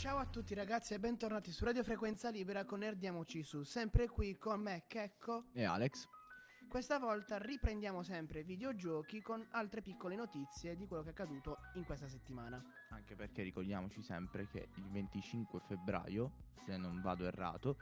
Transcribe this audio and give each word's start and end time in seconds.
Ciao 0.00 0.16
a 0.16 0.24
tutti 0.24 0.54
ragazzi 0.54 0.94
e 0.94 0.98
bentornati 0.98 1.52
su 1.52 1.62
Radio 1.62 1.84
Frequenza 1.84 2.30
Libera 2.30 2.64
con 2.64 2.82
Erdiamoci 2.82 3.42
su, 3.42 3.64
sempre 3.64 4.08
qui 4.08 4.38
con 4.38 4.62
me 4.62 4.84
Checco. 4.86 5.48
E 5.52 5.64
Alex. 5.64 6.08
Questa 6.66 6.98
volta 6.98 7.36
riprendiamo 7.36 8.02
sempre 8.02 8.42
videogiochi 8.42 9.20
con 9.20 9.46
altre 9.50 9.82
piccole 9.82 10.16
notizie 10.16 10.74
di 10.74 10.86
quello 10.86 11.02
che 11.02 11.10
è 11.10 11.12
accaduto 11.12 11.58
in 11.74 11.84
questa 11.84 12.08
settimana. 12.08 12.64
Anche 12.88 13.14
perché 13.14 13.42
ricordiamoci 13.42 14.00
sempre 14.02 14.48
che 14.48 14.70
il 14.76 14.88
25 14.88 15.60
febbraio, 15.60 16.32
se 16.54 16.78
non 16.78 17.02
vado 17.02 17.26
errato, 17.26 17.76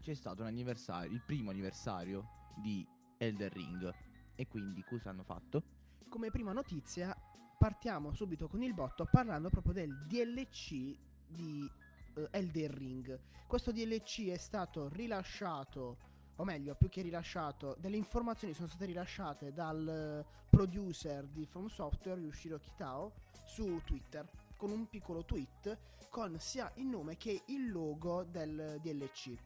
c'è 0.00 0.14
stato 0.14 0.46
il 0.46 1.22
primo 1.26 1.50
anniversario 1.50 2.52
di 2.56 2.88
Elder 3.18 3.52
Ring. 3.52 3.94
E 4.34 4.48
quindi 4.48 4.82
cosa 4.82 5.10
hanno 5.10 5.24
fatto? 5.24 5.62
Come 6.08 6.30
prima 6.30 6.52
notizia 6.52 7.14
partiamo 7.58 8.14
subito 8.14 8.48
con 8.48 8.62
il 8.62 8.72
botto 8.72 9.06
parlando 9.10 9.50
proprio 9.50 9.74
del 9.74 10.06
DLC 10.06 11.12
di 11.34 11.70
uh, 12.14 12.28
Elder 12.30 12.70
Ring. 12.70 13.18
Questo 13.46 13.72
DLC 13.72 14.28
è 14.28 14.38
stato 14.38 14.88
rilasciato 14.88 16.12
o 16.36 16.44
meglio, 16.44 16.74
più 16.74 16.88
che 16.88 17.00
rilasciato, 17.02 17.76
delle 17.78 17.96
informazioni 17.96 18.54
sono 18.54 18.66
state 18.66 18.86
rilasciate 18.86 19.52
dal 19.52 20.24
producer 20.50 21.24
di 21.26 21.46
From 21.46 21.68
Software, 21.68 22.20
Yushiro 22.20 22.58
Kitao, 22.58 23.12
su 23.44 23.80
Twitter, 23.84 24.28
con 24.56 24.70
un 24.70 24.88
piccolo 24.88 25.24
tweet 25.24 25.78
con 26.14 26.38
sia 26.38 26.70
il 26.76 26.86
nome 26.86 27.16
che 27.16 27.42
il 27.46 27.72
logo 27.72 28.22
del 28.22 28.78
DLC. 28.80 29.36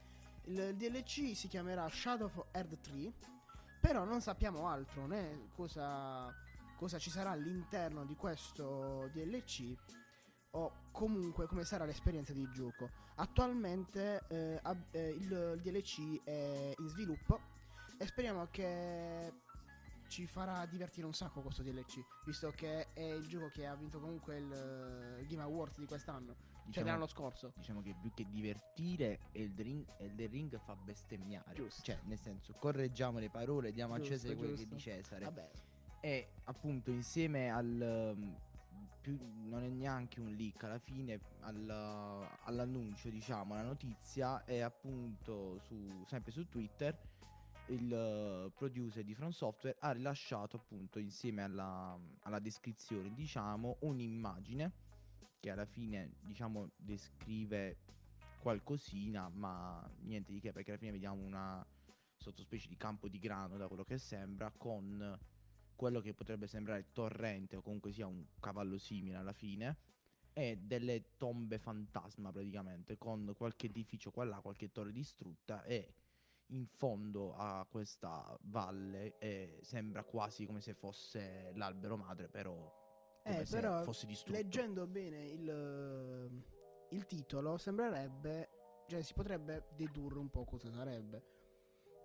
Il 0.45 0.75
DLC 0.77 1.35
si 1.35 1.49
chiamerà 1.49 1.89
Shadow 1.89 2.27
of 2.27 2.47
Earth 2.53 2.81
3, 2.83 3.13
però 3.81 4.05
non 4.05 4.21
sappiamo 4.21 4.69
altro, 4.69 5.07
né 5.07 5.49
cosa, 5.55 6.31
cosa 6.77 6.99
ci 6.99 7.09
sarà 7.09 7.31
all'interno 7.31 8.05
di 8.05 8.15
questo 8.17 9.09
DLC 9.15 9.75
o 10.53 10.73
comunque 10.93 11.47
come 11.47 11.65
sarà 11.65 11.85
l'esperienza 11.85 12.33
di 12.33 12.49
gioco. 12.51 12.91
Attualmente 13.17 14.23
eh, 14.29 14.59
ab- 14.63 14.95
eh, 14.95 15.09
il, 15.11 15.31
il, 15.57 15.61
DLC 15.61 16.23
è 16.25 16.75
in 16.77 16.89
sviluppo 16.89 17.41
e 17.99 18.07
speriamo 18.07 18.47
che 18.51 19.33
ci 20.09 20.27
farà 20.27 20.65
divertire 20.67 21.07
un 21.07 21.13
sacco 21.13 21.43
questo 21.43 21.63
DLC, 21.63 22.03
visto 22.25 22.51
che 22.51 22.93
è 22.95 23.03
il 23.03 23.27
gioco 23.27 23.49
che 23.49 23.67
ha 23.67 23.75
vinto 23.75 24.01
comunque 24.01 24.37
il, 24.39 25.19
il 25.21 25.27
Game 25.27 25.43
Awards 25.43 25.79
di 25.79 25.85
quest'anno, 25.85 26.35
cioè 26.35 26.47
Diciamo- 26.69 26.73
cioè 26.73 26.85
l'anno 26.85 27.07
scorso. 27.07 27.53
Diciamo 27.57 27.83
che 27.83 27.95
più 28.01 28.11
che 28.15 28.27
divertire, 28.29 29.21
Elder 29.33 29.65
Ring, 29.65 29.87
Ring 30.31 30.59
fa 30.59 30.75
bestemmiare. 30.77 31.55
Giusto. 31.55 31.83
Cioè, 31.83 31.99
nel 32.05 32.19
senso, 32.19 32.53
correggiamo 32.59 33.19
le 33.19 33.31
parole, 33.31 33.73
diamo 33.73 33.97
Giusto, 33.97 34.15
a 34.15 34.17
Cesare 34.17 34.37
quello 34.37 34.55
che 34.55 34.63
è 34.63 34.67
di 34.67 34.79
Cesare. 34.79 35.25
Vabbè, 35.25 35.51
E 36.01 36.29
appunto 36.45 36.91
insieme 36.91 37.51
al... 37.51 38.37
più- 39.09 39.19
non 39.49 39.63
è 39.63 39.69
neanche 39.69 40.21
un 40.21 40.35
leak 40.35 40.65
alla 40.65 40.79
fine 40.79 41.19
al- 41.41 42.29
all'annuncio 42.45 43.09
diciamo 43.09 43.55
la 43.55 43.63
notizia 43.63 44.45
è 44.45 44.59
appunto 44.59 45.59
su, 45.61 46.05
sempre 46.07 46.31
su 46.31 46.47
Twitter 46.49 46.97
il 47.69 47.91
uh, 47.91 48.53
producer 48.55 49.05
di 49.05 49.15
From 49.15 49.31
Software 49.31 49.77
ha 49.81 49.93
rilasciato 49.93 50.57
appunto 50.57 50.99
insieme 50.99 51.43
alla, 51.43 51.99
alla 52.23 52.39
descrizione 52.39 53.13
diciamo 53.15 53.79
un'immagine 53.81 54.73
che 55.41 55.51
alla 55.51 55.67
fine 55.67 56.17
diciamo 56.21 56.71
descrive 56.77 57.79
qualcosina 58.41 59.31
ma 59.31 59.89
niente 60.01 60.33
di 60.33 60.41
che 60.41 60.53
perché 60.53 60.71
alla 60.71 60.79
fine 60.79 60.93
vediamo 60.93 61.23
una 61.23 61.65
sottospecie 62.17 62.69
di 62.69 62.77
campo 62.77 63.09
di 63.09 63.19
grano 63.19 63.57
da 63.57 63.69
quello 63.69 63.85
che 63.85 63.97
sembra 63.97 64.51
con 64.55 65.19
quello 65.79 66.01
che 66.01 66.13
potrebbe 66.13 66.49
sembrare 66.49 66.89
torrente 66.93 67.55
o 67.55 67.63
comunque 67.63 67.93
sia 67.93 68.09
un 68.09 68.27
cavallo 68.41 68.79
simile 68.79 69.15
alla 69.17 69.33
fine 69.33 69.77
e 70.33 70.59
delle 70.61 71.17
tombe 71.17 71.59
fantasma 71.59 72.33
praticamente 72.33 72.99
con 72.99 73.33
qualche 73.37 73.67
edificio 73.67 74.11
qua 74.11 74.25
e 74.25 74.27
là, 74.27 74.41
qualche 74.41 74.73
torre 74.73 74.91
distrutta 74.91 75.63
e 75.63 75.95
in 76.49 76.67
fondo 76.67 77.33
a 77.35 77.65
questa 77.71 78.37
valle 78.43 79.19
eh, 79.19 79.61
sembra 79.63 80.03
quasi 80.03 80.47
come 80.47 80.61
se 80.61 80.75
fosse 80.75 81.53
l'albero 81.55 81.97
madre 81.97 82.29
però 82.29 82.53
come 83.23 83.41
Eh, 83.41 83.45
se 83.45 83.61
però, 83.61 83.83
fosse 83.85 84.07
distrutto 84.07 84.37
leggendo 84.37 84.87
bene 84.87 85.27
il, 85.27 86.45
il 86.91 87.07
titolo 87.07 87.57
sembrerebbe, 87.57 88.49
cioè 88.89 89.01
si 89.03 89.13
potrebbe 89.13 89.69
dedurre 89.77 90.19
un 90.19 90.31
po' 90.31 90.45
cosa 90.45 90.73
sarebbe. 90.73 91.23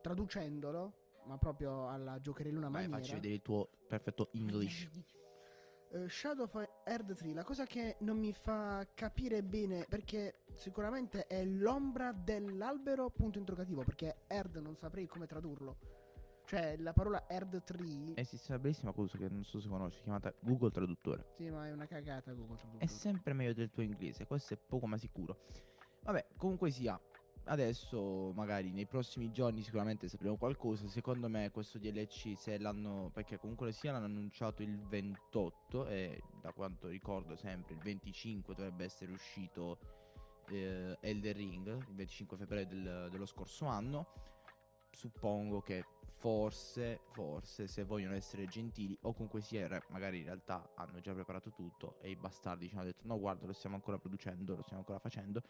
Traducendolo, 0.01 1.02
ma 1.25 1.37
proprio 1.37 1.89
alla 1.89 2.19
giocherellona 2.19 2.69
Vai, 2.69 2.87
maniera. 2.87 2.97
facci 2.97 3.13
vedere 3.13 3.33
il 3.33 3.41
tuo 3.41 3.69
perfetto 3.87 4.29
English 4.33 4.87
Eh, 5.95 6.09
Shadow 6.09 6.45
of 6.45 6.69
Earth 6.85 7.13
3, 7.13 7.33
la 7.33 7.43
cosa 7.43 7.67
che 7.67 7.97
non 7.99 8.17
mi 8.17 8.33
fa 8.33 8.87
capire 8.95 9.43
bene, 9.43 9.85
perché 9.87 10.39
sicuramente 10.55 11.27
è 11.27 11.45
l'ombra 11.45 12.11
dell'albero, 12.11 13.11
punto 13.11 13.37
interrogativo, 13.37 13.83
perché 13.83 14.23
Erd 14.25 14.55
non 14.55 14.75
saprei 14.75 15.05
come 15.05 15.27
tradurlo. 15.27 15.77
Cioè, 16.45 16.77
la 16.77 16.93
parola 16.93 17.29
Erd 17.29 17.63
3, 17.63 18.13
esiste 18.15 18.51
una 18.51 18.59
bellissima 18.59 18.91
cosa 18.91 19.19
che 19.19 19.29
non 19.29 19.43
so 19.43 19.59
se 19.59 19.69
conosci 19.69 20.01
chiamata 20.01 20.33
Google 20.39 20.71
Traduttore 20.71 21.27
sì, 21.37 21.49
ma 21.49 21.67
è 21.67 21.71
una 21.71 21.85
cagata 21.85 22.33
Google 22.33 22.57
Traduttore. 22.57 22.83
È 22.83 22.87
sempre 22.87 23.33
meglio 23.33 23.53
del 23.53 23.69
tuo 23.69 23.83
inglese, 23.83 24.25
questo 24.25 24.55
è 24.55 24.57
poco 24.57 24.87
ma 24.87 24.97
sicuro. 24.97 25.45
Vabbè, 26.01 26.25
comunque 26.37 26.71
sia, 26.71 26.99
adesso 27.45 28.31
magari 28.35 28.71
nei 28.71 28.85
prossimi 28.85 29.31
giorni 29.31 29.61
sicuramente 29.61 30.07
sapremo 30.07 30.37
qualcosa. 30.37 30.87
Secondo 30.87 31.27
me 31.27 31.51
questo 31.51 31.77
DLC 31.77 32.33
se 32.37 32.57
l'hanno 32.57 33.09
perché 33.13 33.37
comunque 33.37 33.71
sia 33.71 33.91
l'hanno 33.91 34.05
annunciato 34.05 34.61
il 34.61 34.79
28 34.79 35.87
e 35.87 36.21
da 36.39 36.51
quanto 36.51 36.87
ricordo 36.87 37.35
sempre 37.35 37.73
il 37.73 37.81
25 37.81 38.53
dovrebbe 38.53 38.85
essere 38.85 39.11
uscito 39.11 39.77
eh, 40.47 40.97
Elder 40.99 41.35
Ring, 41.35 41.67
il 41.67 41.95
25 41.95 42.37
febbraio 42.37 42.67
del- 42.67 43.07
dello 43.11 43.25
scorso 43.25 43.65
anno. 43.65 44.07
Suppongo 44.91 45.61
che 45.61 45.85
forse, 46.23 47.01
forse, 47.11 47.67
se 47.67 47.83
vogliono 47.83 48.13
essere 48.13 48.47
gentili, 48.47 48.97
o 49.01 49.13
comunque 49.13 49.41
sia, 49.41 49.67
magari 49.89 50.19
in 50.19 50.25
realtà 50.25 50.69
hanno 50.75 50.99
già 51.01 51.13
preparato 51.13 51.51
tutto 51.51 51.97
e 51.99 52.11
i 52.11 52.15
bastardi 52.15 52.69
ci 52.69 52.75
hanno 52.75 52.85
detto: 52.85 53.01
No, 53.05 53.19
guarda, 53.19 53.45
lo 53.45 53.53
stiamo 53.53 53.75
ancora 53.75 53.97
producendo, 53.97 54.55
lo 54.55 54.61
stiamo 54.61 54.79
ancora 54.79 54.99
facendo. 54.99 55.41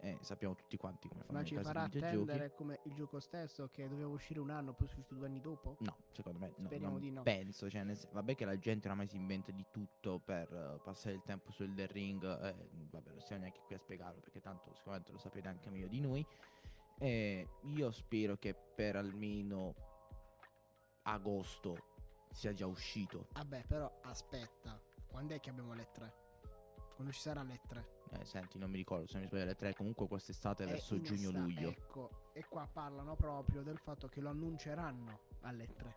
E 0.00 0.18
sappiamo 0.20 0.54
tutti 0.54 0.76
quanti 0.76 1.08
come 1.08 1.24
fanno 1.24 1.38
Ma 1.38 1.44
ci 1.44 1.56
farà 1.56 1.82
attendere 1.82 2.54
come 2.54 2.80
il 2.84 2.94
gioco 2.94 3.18
stesso 3.18 3.68
che 3.72 3.88
doveva 3.88 4.08
uscire 4.08 4.38
un 4.38 4.50
anno, 4.50 4.72
poi 4.72 4.86
è 4.86 4.90
uscito 4.90 5.14
due 5.14 5.26
anni 5.26 5.40
dopo? 5.40 5.76
No, 5.80 5.96
secondo 6.12 6.38
me 6.38 6.52
no, 6.56 6.66
Speriamo 6.66 6.92
non 6.92 7.00
di 7.00 7.10
no. 7.10 7.22
penso. 7.22 7.68
Cioè, 7.68 7.82
nel 7.82 7.98
vabbè, 8.12 8.34
che 8.36 8.44
la 8.44 8.58
gente 8.58 8.86
oramai 8.86 9.08
si 9.08 9.16
inventa 9.16 9.50
di 9.50 9.66
tutto 9.72 10.20
per 10.20 10.52
eh, 10.52 10.80
passare 10.84 11.16
il 11.16 11.22
tempo 11.24 11.50
sul 11.50 11.74
The 11.74 11.86
Ring. 11.86 12.22
eh, 12.22 12.54
vabbè, 12.90 13.10
non 13.10 13.20
stiamo 13.20 13.42
neanche 13.42 13.60
qui 13.66 13.74
a 13.74 13.78
spiegarlo 13.78 14.20
perché 14.20 14.40
tanto 14.40 14.72
sicuramente 14.74 15.10
lo 15.10 15.18
sapete 15.18 15.48
anche 15.48 15.68
meglio 15.70 15.88
di 15.88 16.00
noi. 16.00 16.24
E 17.00 17.48
io 17.62 17.90
spero 17.90 18.36
che 18.36 18.54
per 18.54 18.96
almeno 18.96 19.74
agosto 21.02 21.76
sia 22.30 22.52
già 22.52 22.66
uscito. 22.66 23.26
Vabbè, 23.32 23.64
però 23.66 24.00
aspetta, 24.02 24.80
quando 25.06 25.34
è 25.34 25.40
che 25.40 25.50
abbiamo 25.50 25.74
le 25.74 25.88
tre? 25.92 26.26
Quando 26.98 27.14
ci 27.14 27.20
sarà 27.20 27.44
le 27.44 27.60
tre? 27.68 27.86
Eh, 28.10 28.24
senti, 28.24 28.58
non 28.58 28.70
mi 28.70 28.76
ricordo 28.76 29.06
se 29.06 29.20
mi 29.20 29.26
sbaglio 29.26 29.44
le 29.44 29.54
tre. 29.54 29.72
Comunque 29.72 30.08
quest'estate 30.08 30.64
È 30.64 30.66
verso 30.66 30.96
in 30.96 31.02
estate, 31.02 31.20
giugno-luglio. 31.20 31.68
Ecco, 31.68 32.10
e 32.32 32.44
qua 32.48 32.66
parlano 32.66 33.14
proprio 33.14 33.62
del 33.62 33.78
fatto 33.78 34.08
che 34.08 34.20
lo 34.20 34.30
annunceranno 34.30 35.20
alle 35.42 35.72
3. 35.72 35.96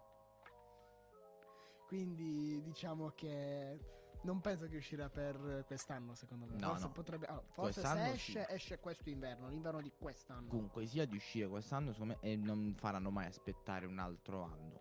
Quindi 1.88 2.62
diciamo 2.62 3.14
che 3.16 3.80
non 4.22 4.42
penso 4.42 4.68
che 4.68 4.78
uscirà 4.78 5.10
per 5.10 5.64
quest'anno, 5.66 6.14
secondo 6.14 6.46
me. 6.46 6.60
No, 6.60 6.68
forse 6.68 6.86
no. 6.86 6.92
potrebbe. 6.92 7.26
allora, 7.26 7.46
forse 7.48 7.72
se 7.72 7.80
Quest'anno 7.82 8.14
esce, 8.14 8.46
sì. 8.46 8.54
esce 8.54 8.80
questo 8.80 9.10
inverno, 9.10 9.50
l'inverno 9.50 9.82
di 9.82 9.92
quest'anno. 9.98 10.50
Comunque 10.50 10.86
sia 10.86 11.08
di 11.08 11.16
uscire 11.16 11.48
quest'anno 11.48 11.94
secondo 11.94 12.16
me 12.22 12.30
e 12.30 12.36
non 12.36 12.76
faranno 12.78 13.10
mai 13.10 13.26
aspettare 13.26 13.88
un 13.88 13.98
altro 13.98 14.44
anno. 14.44 14.80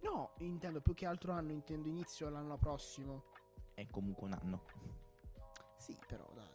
No, 0.00 0.34
intendo 0.40 0.82
più 0.82 0.92
che 0.92 1.06
altro 1.06 1.32
anno, 1.32 1.52
intendo 1.52 1.88
inizio 1.88 2.28
l'anno 2.28 2.58
prossimo. 2.58 3.24
È 3.72 3.86
comunque 3.86 4.26
un 4.26 4.34
anno. 4.34 5.02
Sì, 5.84 5.98
però 6.06 6.26
dai. 6.34 6.48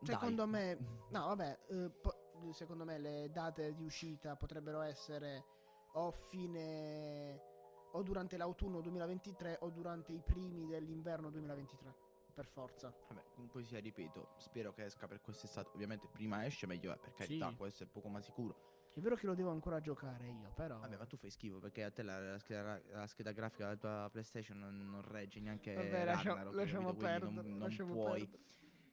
Dai. 0.00 0.14
Secondo 0.14 0.46
me, 0.46 0.76
no, 1.10 1.26
vabbè, 1.26 1.58
eh, 1.68 1.90
po- 1.90 2.14
secondo 2.52 2.84
me 2.84 2.98
le 2.98 3.30
date 3.32 3.74
di 3.74 3.82
uscita 3.84 4.36
potrebbero 4.36 4.82
essere 4.82 5.44
o 5.92 6.10
fine 6.10 7.40
o 7.92 8.02
durante 8.02 8.36
l'autunno 8.36 8.80
2023 8.80 9.58
o 9.60 9.70
durante 9.70 10.12
i 10.12 10.20
primi 10.20 10.66
dell'inverno 10.66 11.30
2023, 11.30 11.94
per 12.34 12.44
forza. 12.46 12.92
Vabbè, 13.08 13.22
comunque 13.34 13.62
sia, 13.62 13.78
ripeto, 13.80 14.34
spero 14.36 14.72
che 14.74 14.84
esca 14.84 15.06
per 15.06 15.20
quest'estate. 15.22 15.70
Ovviamente 15.72 16.08
prima 16.08 16.44
esce 16.44 16.66
meglio 16.66 16.92
è, 16.92 16.98
per 16.98 17.14
carità, 17.14 17.48
Sì. 17.48 17.56
questo 17.56 17.84
è 17.84 17.86
poco 17.86 18.08
ma 18.08 18.20
sicuro. 18.20 18.73
È 18.94 19.00
vero 19.00 19.16
che 19.16 19.26
lo 19.26 19.34
devo 19.34 19.50
ancora 19.50 19.80
giocare 19.80 20.28
io, 20.28 20.52
però 20.54 20.78
Vabbè, 20.78 20.96
ma 20.96 21.04
tu 21.04 21.16
fai 21.16 21.28
schifo 21.28 21.58
perché 21.58 21.82
a 21.82 21.90
te 21.90 22.04
la, 22.04 22.20
la 22.20 22.38
scheda, 22.38 22.80
la 22.92 23.06
scheda 23.08 23.32
grafica 23.32 23.64
della 23.64 23.76
tua 23.76 24.08
PlayStation 24.08 24.56
non, 24.56 24.88
non 24.88 25.02
regge 25.02 25.40
neanche 25.40 25.74
Vabbè, 25.74 26.04
lasciamo? 26.04 26.50
Quindi 26.50 26.96
perdere, 26.96 27.32
non, 27.32 27.44
non 27.44 27.58
lasciamo 27.58 27.92
puoi. 27.92 28.30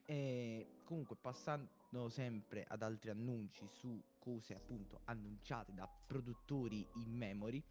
E 0.05 0.79
comunque 0.85 1.15
passando 1.15 2.09
sempre 2.09 2.65
ad 2.67 2.81
altri 2.81 3.11
annunci 3.11 3.67
su 3.69 4.03
cose 4.17 4.55
appunto 4.55 5.01
annunciate 5.03 5.71
da 5.71 5.87
produttori 5.87 6.87
in 6.95 7.15
memory, 7.15 7.63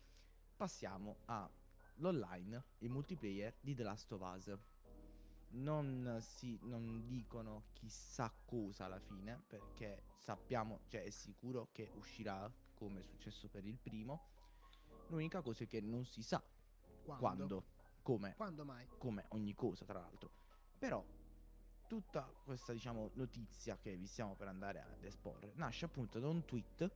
passiamo 0.57 1.17
all'online, 1.25 2.65
il 2.79 2.91
multiplayer 2.91 3.57
di 3.61 3.75
The 3.75 3.83
Last 3.83 4.13
of 4.13 4.21
Us. 4.21 4.57
Non, 5.53 6.19
si, 6.21 6.59
non 6.63 7.07
dicono 7.07 7.65
chissà 7.73 8.33
cosa 8.45 8.85
alla 8.85 9.01
fine, 9.01 9.43
perché 9.47 10.05
sappiamo, 10.17 10.81
cioè 10.89 11.05
è 11.05 11.11
sicuro 11.11 11.69
che 11.73 11.91
uscirà 11.95 12.51
come 12.75 13.01
è 13.01 13.03
successo 13.03 13.49
per 13.49 13.65
il 13.65 13.79
primo. 13.79 14.29
L'unica 15.09 15.43
cosa 15.43 15.65
è 15.65 15.67
che 15.67 15.81
non 15.81 16.05
si 16.05 16.23
sa 16.23 16.43
Quando? 17.03 17.19
quando, 17.19 17.65
come, 18.03 18.35
Quando 18.37 18.65
mai? 18.65 18.87
come 18.99 19.25
ogni 19.31 19.55
cosa, 19.55 19.85
tra 19.85 20.01
l'altro. 20.01 20.31
Però 20.79 21.05
tutta 21.89 22.23
questa, 22.45 22.73
diciamo, 22.73 23.11
notizia 23.15 23.77
che 23.77 23.97
vi 23.97 24.07
stiamo 24.07 24.37
per 24.37 24.47
andare 24.47 24.81
ad 24.81 25.03
esporre 25.05 25.53
nasce 25.57 25.85
appunto 25.87 26.21
da 26.21 26.29
un 26.29 26.45
tweet 26.45 26.91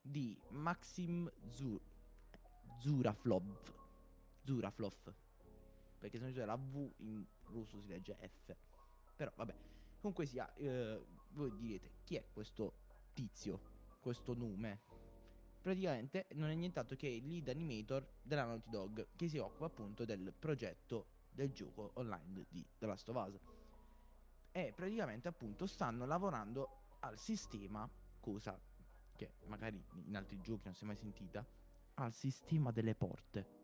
di 0.00 0.40
Maxim 0.50 1.30
Zu- 1.48 1.80
Zuraflov. 2.78 3.72
Zuraflov. 4.42 5.14
Perché 6.06 6.18
se 6.18 6.24
non 6.24 6.32
c'è 6.32 6.44
la 6.44 6.54
V 6.54 6.92
in 6.98 7.24
russo 7.46 7.80
si 7.80 7.88
legge 7.88 8.16
F. 8.20 8.54
Però 9.16 9.32
vabbè. 9.34 9.54
Comunque 9.98 10.24
sia, 10.24 10.54
eh, 10.54 11.04
voi 11.30 11.52
direte 11.56 11.90
chi 12.04 12.14
è 12.14 12.24
questo 12.32 12.74
tizio, 13.12 13.60
questo 13.98 14.32
nome? 14.34 14.82
Praticamente 15.60 16.26
non 16.34 16.48
è 16.50 16.54
nient'altro 16.54 16.94
che 16.94 17.08
il 17.08 17.26
lead 17.26 17.48
animator 17.48 18.06
della 18.22 18.44
Naughty 18.44 18.70
Dog 18.70 19.06
che 19.16 19.26
si 19.26 19.38
occupa 19.38 19.64
appunto 19.64 20.04
del 20.04 20.32
progetto 20.38 21.06
del 21.32 21.50
gioco 21.50 21.90
online 21.94 22.46
di 22.50 22.64
The 22.78 22.86
Last 22.86 23.08
of 23.08 23.16
Us. 23.26 23.40
E 24.52 24.72
praticamente 24.76 25.26
appunto 25.26 25.66
stanno 25.66 26.06
lavorando 26.06 26.98
al 27.00 27.18
sistema, 27.18 27.90
cosa 28.20 28.56
che 29.16 29.32
magari 29.46 29.84
in 30.04 30.14
altri 30.14 30.40
giochi 30.40 30.66
non 30.66 30.74
si 30.74 30.84
è 30.84 30.86
mai 30.86 30.96
sentita, 30.96 31.44
al 31.94 32.12
sistema 32.12 32.70
delle 32.70 32.94
porte. 32.94 33.55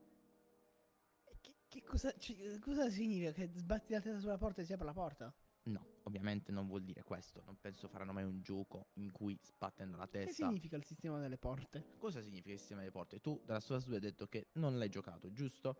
Che, 1.72 1.80
che 1.80 1.86
cosa, 1.86 2.12
ci- 2.18 2.58
cosa 2.58 2.90
significa? 2.90 3.32
Che 3.32 3.50
sbatti 3.54 3.94
la 3.94 4.00
testa 4.02 4.18
sulla 4.18 4.36
porta 4.36 4.60
e 4.60 4.64
si 4.66 4.74
apre 4.74 4.84
la 4.84 4.92
porta? 4.92 5.32
No, 5.64 5.86
ovviamente 6.02 6.52
non 6.52 6.66
vuol 6.66 6.82
dire 6.82 7.02
questo. 7.02 7.42
Non 7.46 7.58
penso 7.58 7.88
faranno 7.88 8.12
mai 8.12 8.24
un 8.24 8.42
gioco 8.42 8.88
in 8.94 9.10
cui 9.10 9.38
sbattendo 9.42 9.96
la 9.96 10.06
Che 10.06 10.24
testa. 10.26 10.44
significa 10.44 10.76
il 10.76 10.84
sistema 10.84 11.18
delle 11.18 11.38
porte? 11.38 11.82
Cosa 11.96 12.20
significa 12.20 12.52
il 12.52 12.58
sistema 12.58 12.80
delle 12.80 12.92
porte? 12.92 13.20
Tu 13.22 13.40
dalla 13.46 13.60
sua 13.60 13.78
studio 13.80 13.96
hai 13.96 14.02
detto 14.02 14.26
che 14.26 14.48
non 14.54 14.76
l'hai 14.76 14.90
giocato, 14.90 15.32
giusto? 15.32 15.76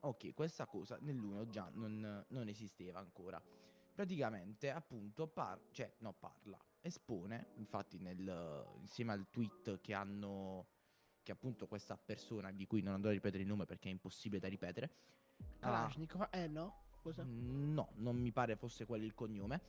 Ok, 0.00 0.32
questa 0.32 0.64
cosa 0.64 0.96
nell'uno 1.02 1.46
già 1.48 1.68
non, 1.74 2.24
non 2.28 2.48
esisteva 2.48 2.98
ancora. 2.98 3.42
Praticamente, 3.94 4.70
appunto, 4.70 5.26
par- 5.26 5.60
cioè, 5.70 5.92
no, 5.98 6.14
parla, 6.14 6.58
espone, 6.80 7.48
infatti, 7.56 7.98
nel, 7.98 8.64
insieme 8.78 9.12
al 9.12 9.28
tweet 9.28 9.80
che 9.82 9.92
hanno, 9.92 10.66
che 11.22 11.32
appunto 11.32 11.66
questa 11.66 11.98
persona, 11.98 12.52
di 12.52 12.66
cui 12.66 12.80
non 12.80 12.94
andrò 12.94 13.10
a 13.10 13.12
ripetere 13.12 13.42
il 13.42 13.48
nome 13.48 13.66
perché 13.66 13.88
è 13.88 13.92
impossibile 13.92 14.40
da 14.40 14.48
ripetere. 14.48 14.90
Ha- 15.38 15.44
Kalashnikov? 15.60 16.28
Eh 16.30 16.46
no? 16.48 16.74
Cosa? 17.02 17.22
Mm, 17.24 17.72
No, 17.74 17.90
non 17.96 18.16
mi 18.16 18.32
pare 18.32 18.56
fosse 18.56 18.86
quello 18.86 19.04
il 19.04 19.14
cognome. 19.14 19.60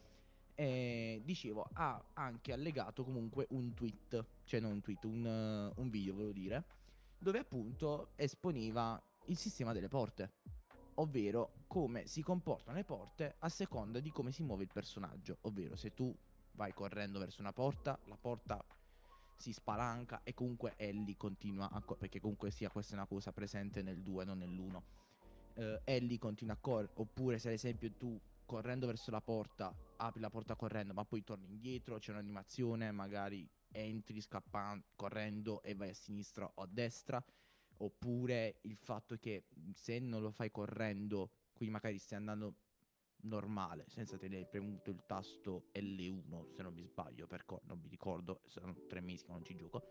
Eh, 0.56 1.22
dicevo, 1.24 1.70
ha 1.74 2.04
anche 2.14 2.52
allegato 2.52 3.04
comunque 3.04 3.46
un 3.52 3.74
tweet, 3.76 4.26
cioè 4.46 4.60
non 4.60 4.72
un 4.72 4.82
tweet, 4.82 5.04
un, 5.06 5.26
eh, 5.26 5.80
un 5.80 5.90
video, 5.90 6.14
volevo 6.14 6.32
dire, 6.32 6.64
dove 7.20 7.38
appunto 7.40 8.10
esponeva 8.16 9.00
il 9.26 9.38
sistema 9.38 9.72
delle 9.72 9.88
porte, 9.88 10.32
ovvero 10.96 11.52
come 11.68 12.08
si 12.08 12.24
comportano 12.24 12.76
le 12.76 12.84
porte 12.84 13.36
a 13.40 13.50
seconda 13.50 14.00
di 14.00 14.10
come 14.12 14.32
si 14.32 14.42
muove 14.42 14.64
il 14.64 14.72
personaggio, 14.74 15.38
ovvero 15.42 15.76
se 15.76 15.94
tu 15.94 16.16
vai 16.54 16.74
correndo 16.74 17.20
verso 17.20 17.42
una 17.42 17.54
porta, 17.54 18.00
la 18.06 18.18
porta 18.18 18.64
si 19.36 19.54
spalanca 19.54 20.22
e 20.24 20.34
comunque 20.34 20.74
Ellie 20.78 21.16
continua 21.18 21.70
a 21.70 21.82
co- 21.82 21.96
perché 21.96 22.20
comunque 22.20 22.50
sia 22.50 22.72
questa 22.72 22.94
è 22.94 22.98
una 22.98 23.06
cosa 23.06 23.32
presente 23.32 23.84
nel 23.84 24.02
2 24.02 24.26
non 24.26 24.40
nell'1 24.40 24.82
eh, 25.58 25.82
Ellie 25.84 26.18
continua 26.18 26.54
a 26.56 26.58
correre, 26.60 26.92
oppure 26.96 27.40
se 27.40 27.50
ad 27.50 27.54
esempio 27.56 27.92
tu 27.96 28.20
correndo 28.46 28.88
verso 28.88 29.12
la 29.12 29.22
porta 29.22 29.76
apri 29.98 30.22
la 30.22 30.30
porta 30.30 30.56
correndo, 30.56 30.94
ma 30.94 31.06
poi 31.06 31.24
torni 31.24 31.48
indietro, 31.48 31.98
c'è 31.98 32.12
un'animazione, 32.12 32.92
magari 32.92 33.50
entri 33.70 34.22
scappando, 34.22 34.86
correndo 34.96 35.62
e 35.64 35.74
vai 35.76 35.90
a 35.90 35.94
sinistra 35.94 36.46
o 36.56 36.62
a 36.62 36.68
destra, 36.70 37.24
oppure 37.78 38.60
il 38.62 38.76
fatto 38.78 39.18
che 39.18 39.46
se 39.74 40.00
non 40.00 40.22
lo 40.22 40.32
fai 40.32 40.52
correndo, 40.52 41.32
quindi 41.54 41.74
magari 41.74 41.98
stai 41.98 42.20
andando 42.20 42.56
normale, 43.24 43.86
senza 43.90 44.18
tenere 44.18 44.46
premuto 44.46 44.92
il 44.92 45.04
tasto 45.06 45.66
L1, 45.72 46.46
se 46.52 46.62
non 46.62 46.74
mi 46.74 46.84
sbaglio, 46.84 47.26
per 47.28 47.46
co- 47.46 47.62
non 47.64 47.80
mi 47.80 47.88
ricordo, 47.88 48.42
sono 48.46 48.78
tre 48.86 49.02
mesi 49.02 49.26
che 49.26 49.32
non 49.32 49.44
ci 49.44 49.56
gioco 49.56 49.84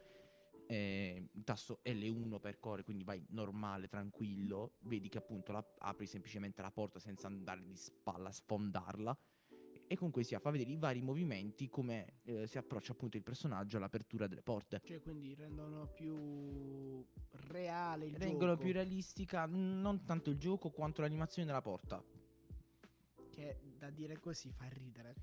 eh, 0.66 1.28
il 1.32 1.44
tasto 1.44 1.80
L1 1.84 2.38
per 2.40 2.58
core, 2.58 2.82
quindi 2.82 3.04
vai 3.04 3.24
normale, 3.30 3.88
tranquillo, 3.88 4.74
vedi 4.80 5.08
che 5.08 5.18
appunto 5.18 5.52
la- 5.52 5.64
apri 5.78 6.06
semplicemente 6.06 6.60
la 6.62 6.70
porta 6.70 6.98
senza 6.98 7.26
andare 7.28 7.62
di 7.62 7.76
spalla 7.76 8.28
a 8.28 8.32
sfondarla. 8.32 9.18
E 9.88 9.94
comunque 9.96 10.24
sia, 10.24 10.40
fa 10.40 10.50
vedere 10.50 10.70
i 10.70 10.76
vari 10.76 11.00
movimenti, 11.00 11.68
come 11.68 12.18
eh, 12.24 12.48
si 12.48 12.58
approccia 12.58 12.90
appunto 12.90 13.16
il 13.16 13.22
personaggio 13.22 13.76
all'apertura 13.76 14.26
delle 14.26 14.42
porte. 14.42 14.80
Cioè, 14.84 15.00
quindi 15.00 15.32
rendono 15.34 15.86
più 15.94 17.06
reale 17.30 18.06
il 18.06 18.16
Rendono 18.16 18.52
gioco. 18.52 18.64
più 18.64 18.72
realistica 18.72 19.46
non 19.46 20.04
tanto 20.04 20.30
il 20.30 20.38
gioco 20.38 20.70
quanto 20.70 21.02
l'animazione 21.02 21.46
della 21.46 21.62
porta. 21.62 22.02
Che 23.30 23.60
da 23.78 23.90
dire 23.90 24.18
così 24.18 24.50
fa 24.50 24.66
ridere. 24.66 25.14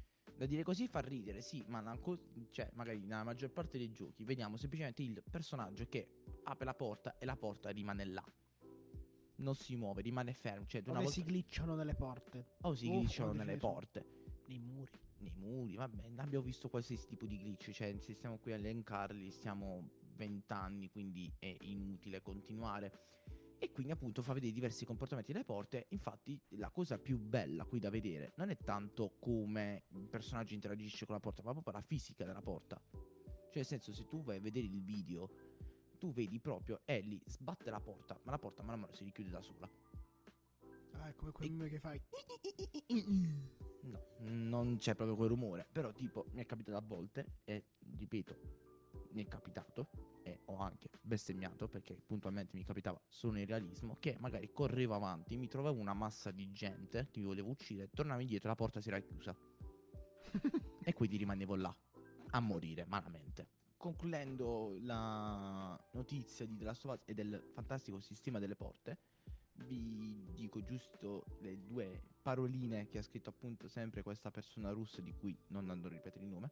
Da 0.44 0.50
dire 0.50 0.64
così 0.64 0.90
fa 0.90 1.00
ridere, 1.00 1.40
sì, 1.40 1.64
ma 1.68 1.98
co- 2.02 2.20
cioè, 2.52 2.70
magari 2.74 3.00
nella 3.00 3.24
maggior 3.24 3.50
parte 3.50 3.78
dei 3.78 3.94
giochi 3.94 4.26
vediamo 4.26 4.58
semplicemente 4.58 5.02
il 5.02 5.24
personaggio 5.32 5.86
che 5.88 6.06
apre 6.44 6.66
la 6.66 6.74
porta 6.74 7.18
e 7.18 7.24
la 7.24 7.38
porta 7.38 7.70
rimane 7.70 8.04
là. 8.04 8.26
Non 9.38 9.56
si 9.56 9.78
muove, 9.78 10.02
rimane 10.02 10.34
fermo. 10.34 10.66
Cioè, 10.66 10.82
una 10.82 10.96
Dove 11.00 11.06
volta... 11.06 11.22
si 11.22 11.24
glitchano 11.26 11.76
nelle 11.76 11.96
porte. 11.96 12.46
o 12.64 12.74
si 12.76 12.88
Uff, 12.88 12.98
glitchano 13.00 13.32
nelle 13.32 13.56
porte, 13.56 14.06
Nei 14.48 14.60
muri. 14.60 14.92
nei 15.20 15.32
muri, 15.38 15.76
vabbè, 15.76 16.10
abbiamo 16.18 16.44
visto 16.44 16.68
qualsiasi 16.68 17.08
tipo 17.08 17.26
di 17.26 17.38
glitch, 17.38 17.72
cioè 17.72 17.96
se 17.98 18.14
stiamo 18.14 18.38
qui 18.38 18.52
a 18.52 18.56
elencarli 18.56 19.32
stiamo 19.32 19.92
20 20.18 20.52
anni, 20.52 20.90
quindi 20.90 21.32
è 21.40 21.56
inutile 21.62 22.22
continuare. 22.22 22.92
E 23.64 23.72
quindi 23.72 23.94
appunto 23.94 24.22
fa 24.22 24.34
vedere 24.34 24.52
diversi 24.52 24.84
comportamenti 24.84 25.32
delle 25.32 25.46
porte, 25.46 25.86
infatti 25.92 26.38
la 26.58 26.70
cosa 26.70 26.98
più 27.00 27.18
bella 27.18 27.64
qui 27.64 27.80
da 27.80 27.90
vedere 27.90 28.34
non 28.36 28.50
è 28.50 28.58
tanto 28.58 29.16
come 29.20 29.86
il 29.92 30.10
personaggio 30.10 30.54
interagisce 30.54 31.06
con 31.06 31.16
la 31.16 31.22
porta, 31.22 31.42
ma 31.44 31.54
proprio 31.54 31.72
la 31.72 31.82
fisica 31.82 32.26
della 32.26 32.42
porta. 32.42 32.82
Cioè 32.92 33.52
nel 33.54 33.66
senso 33.66 33.94
se 33.94 34.06
tu 34.06 34.22
vai 34.22 34.36
a 34.36 34.42
vedere 34.42 34.66
il 34.66 34.84
video, 34.84 35.30
tu 35.98 36.12
vedi 36.12 36.42
proprio 36.42 36.82
Ellie 36.84 37.22
sbatte 37.26 37.70
la 37.70 37.80
porta, 37.80 38.20
ma 38.24 38.32
la 38.32 38.38
porta 38.38 38.64
man 38.64 38.82
mano 38.82 38.92
si 38.92 39.06
richiude 39.06 39.30
da 39.30 39.42
sola. 39.42 39.70
Ah, 40.96 41.08
è 41.08 41.16
come 41.16 41.32
quel 41.32 41.62
E- 41.62 41.70
che 41.70 41.80
fai. 41.80 42.02
No, 43.84 44.06
non 44.18 44.76
c'è 44.76 44.94
proprio 44.94 45.16
quel 45.16 45.30
rumore. 45.30 45.66
Però, 45.72 45.94
tipo, 45.94 46.26
mi 46.34 46.42
è 46.42 46.46
capitato 46.46 46.78
a 46.78 46.82
volte, 46.86 47.38
e 47.46 47.64
ripeto, 47.96 48.36
mi 49.12 49.24
è 49.24 49.28
capitato, 49.30 49.88
ho 50.54 50.60
anche 50.60 50.90
bestemmiato 51.02 51.68
perché 51.68 52.02
puntualmente 52.06 52.56
mi 52.56 52.64
capitava 52.64 53.00
solo 53.08 53.38
in 53.38 53.46
realismo, 53.46 53.98
che 54.00 54.18
magari 54.20 54.52
correvo 54.52 54.96
avanti, 54.96 55.38
mi 55.38 55.48
trovavo 55.48 55.80
una 55.80 55.94
massa 55.94 56.32
di 56.32 56.52
gente 56.52 57.08
che 57.12 57.20
mi 57.20 57.26
volevo 57.26 57.50
uccidere, 57.50 57.90
tornavo 57.94 58.22
indietro, 58.22 58.50
la 58.50 58.56
porta 58.56 58.82
si 58.82 58.90
era 58.90 59.00
chiusa. 59.00 59.36
e 60.84 60.94
quindi 60.94 61.18
rimanevo 61.18 61.56
là, 61.56 61.76
a 62.32 62.40
morire 62.40 62.86
malamente. 62.86 63.48
Concludendo 63.78 64.78
la 64.80 65.78
notizia 65.92 66.46
di 66.46 66.56
The 66.56 66.64
Last 66.64 66.86
of 66.86 66.94
Us 66.94 67.02
e 67.06 67.14
del 67.14 67.52
fantastico 67.54 68.00
sistema 68.00 68.40
delle 68.40 68.56
porte, 68.56 68.98
vi 69.66 70.26
dico 70.34 70.64
giusto 70.64 71.26
le 71.40 71.64
due 71.64 72.02
paroline 72.22 72.88
che 72.88 72.98
ha 72.98 73.04
scritto 73.04 73.30
appunto 73.30 73.68
sempre 73.68 74.02
questa 74.02 74.32
persona 74.32 74.72
russa 74.72 75.02
di 75.02 75.14
cui 75.14 75.38
non 75.48 75.70
andrò 75.70 75.90
a 75.90 75.94
ripetere 75.94 76.24
il 76.24 76.32
nome, 76.32 76.52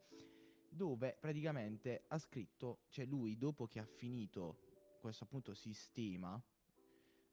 dove 0.72 1.18
praticamente 1.20 2.06
ha 2.08 2.18
scritto, 2.18 2.84
cioè 2.90 3.06
lui 3.06 3.38
dopo 3.38 3.68
che 3.68 3.80
ha 3.80 3.86
finito 3.86 4.98
questo 5.00 5.26
appunto 5.26 5.54
sistema, 5.54 6.42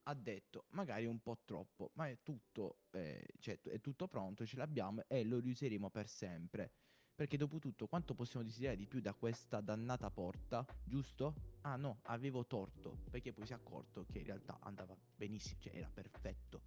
ha 0.03 0.15
detto 0.15 0.65
magari 0.71 1.05
un 1.07 1.21
po' 1.21 1.39
troppo, 1.45 1.91
ma 1.95 2.09
è 2.09 2.19
tutto, 2.23 2.79
eh, 2.91 3.25
cioè, 3.39 3.61
è 3.63 3.81
tutto 3.81 4.09
pronto, 4.09 4.45
ce 4.45 4.57
l'abbiamo 4.57 5.05
e 5.07 5.23
lo 5.23 5.39
riuseremo 5.39 5.91
per 5.91 6.09
sempre. 6.09 6.73
Perché 7.15 7.37
dopo 7.37 7.59
tutto, 7.59 7.89
quanto 7.89 8.15
possiamo 8.15 8.45
desiderare 8.45 8.77
di 8.77 8.87
più 8.87 9.01
da 9.01 9.13
questa 9.13 9.61
dannata 9.61 10.11
porta, 10.11 10.65
giusto? 10.85 11.35
Ah 11.63 11.77
no, 11.77 11.99
avevo 12.05 12.47
torto, 12.47 13.03
perché 13.11 13.33
poi 13.33 13.45
si 13.45 13.53
è 13.53 13.57
accorto 13.57 14.07
che 14.07 14.19
in 14.19 14.25
realtà 14.25 14.59
andava 14.61 14.97
benissimo, 15.17 15.61
cioè 15.61 15.77
era 15.77 15.91
perfetto. 15.93 16.63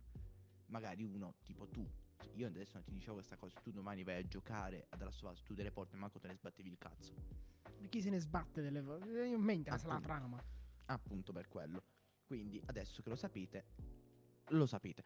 Magari 0.68 1.04
uno, 1.04 1.36
tipo 1.44 1.68
tu, 1.68 1.90
io 2.34 2.48
adesso 2.48 2.74
non 2.76 2.84
ti 2.84 2.92
dicevo 2.92 3.16
questa 3.16 3.38
cosa, 3.38 3.60
tu 3.60 3.72
domani 3.72 4.04
vai 4.04 4.18
a 4.18 4.28
giocare 4.28 4.88
ad 4.90 5.02
Last 5.02 5.24
of 5.24 5.32
Us, 5.32 5.44
tu 5.44 5.54
delle 5.54 5.72
porte, 5.72 5.98
manco 5.98 6.20
te 6.20 6.28
ne 6.28 6.36
sbattevi 6.36 6.70
il 6.70 6.78
cazzo. 6.78 7.14
Chi 7.90 8.02
se 8.02 8.10
ne 8.10 8.20
sbatte 8.20 8.62
delle 8.62 8.82
volte? 8.82 9.10
Io 9.26 9.40
mi 9.40 9.54
interessa 9.54 9.88
la 9.88 10.00
trama. 10.00 10.42
Appunto 10.86 11.32
per 11.32 11.48
quello. 11.48 11.84
Quindi 12.26 12.62
adesso 12.66 13.02
che 13.02 13.10
lo 13.10 13.16
sapete, 13.16 13.66
lo 14.50 14.66
sapete. 14.66 15.04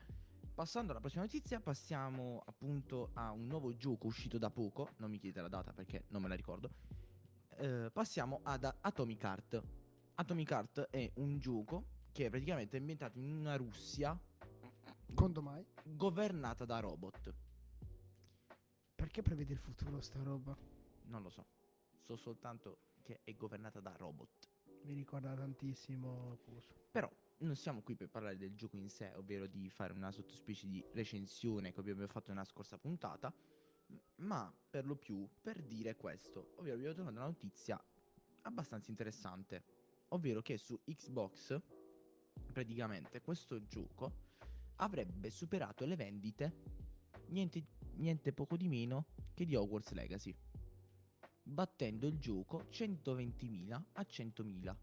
Passando 0.53 0.91
alla 0.91 1.01
prossima 1.01 1.23
notizia, 1.23 1.59
passiamo 1.59 2.41
appunto 2.45 3.09
a 3.13 3.31
un 3.31 3.47
nuovo 3.47 3.75
gioco 3.75 4.07
uscito 4.07 4.37
da 4.37 4.49
poco. 4.49 4.91
Non 4.97 5.09
mi 5.09 5.17
chiedete 5.17 5.41
la 5.41 5.47
data 5.47 5.73
perché 5.73 6.05
non 6.09 6.21
me 6.21 6.27
la 6.27 6.35
ricordo. 6.35 6.69
Eh, 7.57 7.89
passiamo 7.91 8.39
ad 8.43 8.63
Atomic 8.81 9.23
Heart. 9.23 9.63
Atomic 10.15 10.51
Heart 10.51 10.79
è 10.91 11.11
un 11.15 11.39
gioco 11.39 11.85
che 12.11 12.27
è 12.27 12.29
praticamente 12.29 12.77
ambientato 12.77 13.19
in 13.19 13.35
una 13.35 13.57
Russia 13.57 14.17
Quando 15.15 15.41
mai? 15.41 15.65
governata 15.83 16.65
da 16.65 16.79
robot. 16.79 17.33
Che 19.15 19.21
prevede 19.21 19.53
il 19.53 19.59
futuro 19.59 20.01
sta 20.01 20.21
roba? 20.21 20.55
Non 21.05 21.21
lo 21.21 21.29
so. 21.29 21.45
So 22.01 22.17
soltanto 22.17 22.79
che 23.01 23.21
è 23.23 23.33
governata 23.33 23.79
da 23.79 23.95
robot. 23.95 24.49
Mi 24.83 24.93
ricorda 24.93 25.33
tantissimo. 25.33 26.37
Però 26.91 27.09
non 27.37 27.55
siamo 27.55 27.81
qui 27.81 27.95
per 27.95 28.09
parlare 28.09 28.35
del 28.35 28.55
gioco 28.55 28.75
in 28.75 28.89
sé, 28.89 29.13
ovvero 29.15 29.47
di 29.47 29.69
fare 29.69 29.93
una 29.93 30.11
sottospecie 30.11 30.67
di 30.67 30.83
recensione 30.91 31.71
che 31.71 31.79
abbiamo 31.79 32.05
fatto 32.07 32.31
nella 32.31 32.43
scorsa 32.43 32.77
puntata, 32.77 33.33
ma 34.17 34.53
per 34.69 34.85
lo 34.85 34.97
più 34.97 35.25
per 35.41 35.61
dire 35.63 35.95
questo, 35.95 36.55
ovvero 36.57 36.75
vi 36.75 36.87
ho 36.87 36.93
trovato 36.93 37.15
una 37.15 37.25
notizia 37.25 37.81
abbastanza 38.41 38.89
interessante, 38.89 39.63
ovvero 40.09 40.41
che 40.41 40.57
su 40.57 40.77
Xbox 40.83 41.57
praticamente 42.51 43.21
questo 43.21 43.65
gioco 43.65 44.24
avrebbe 44.77 45.29
superato 45.29 45.85
le 45.85 45.95
vendite 45.95 46.53
niente, 47.27 47.63
niente 47.95 48.33
poco 48.33 48.57
di 48.57 48.67
meno 48.67 49.07
che 49.33 49.45
di 49.45 49.55
Hogwarts 49.55 49.91
Legacy, 49.91 50.35
battendo 51.43 52.07
il 52.07 52.17
gioco 52.17 52.65
120.000 52.71 53.81
a 53.93 54.01
100.000 54.01 54.75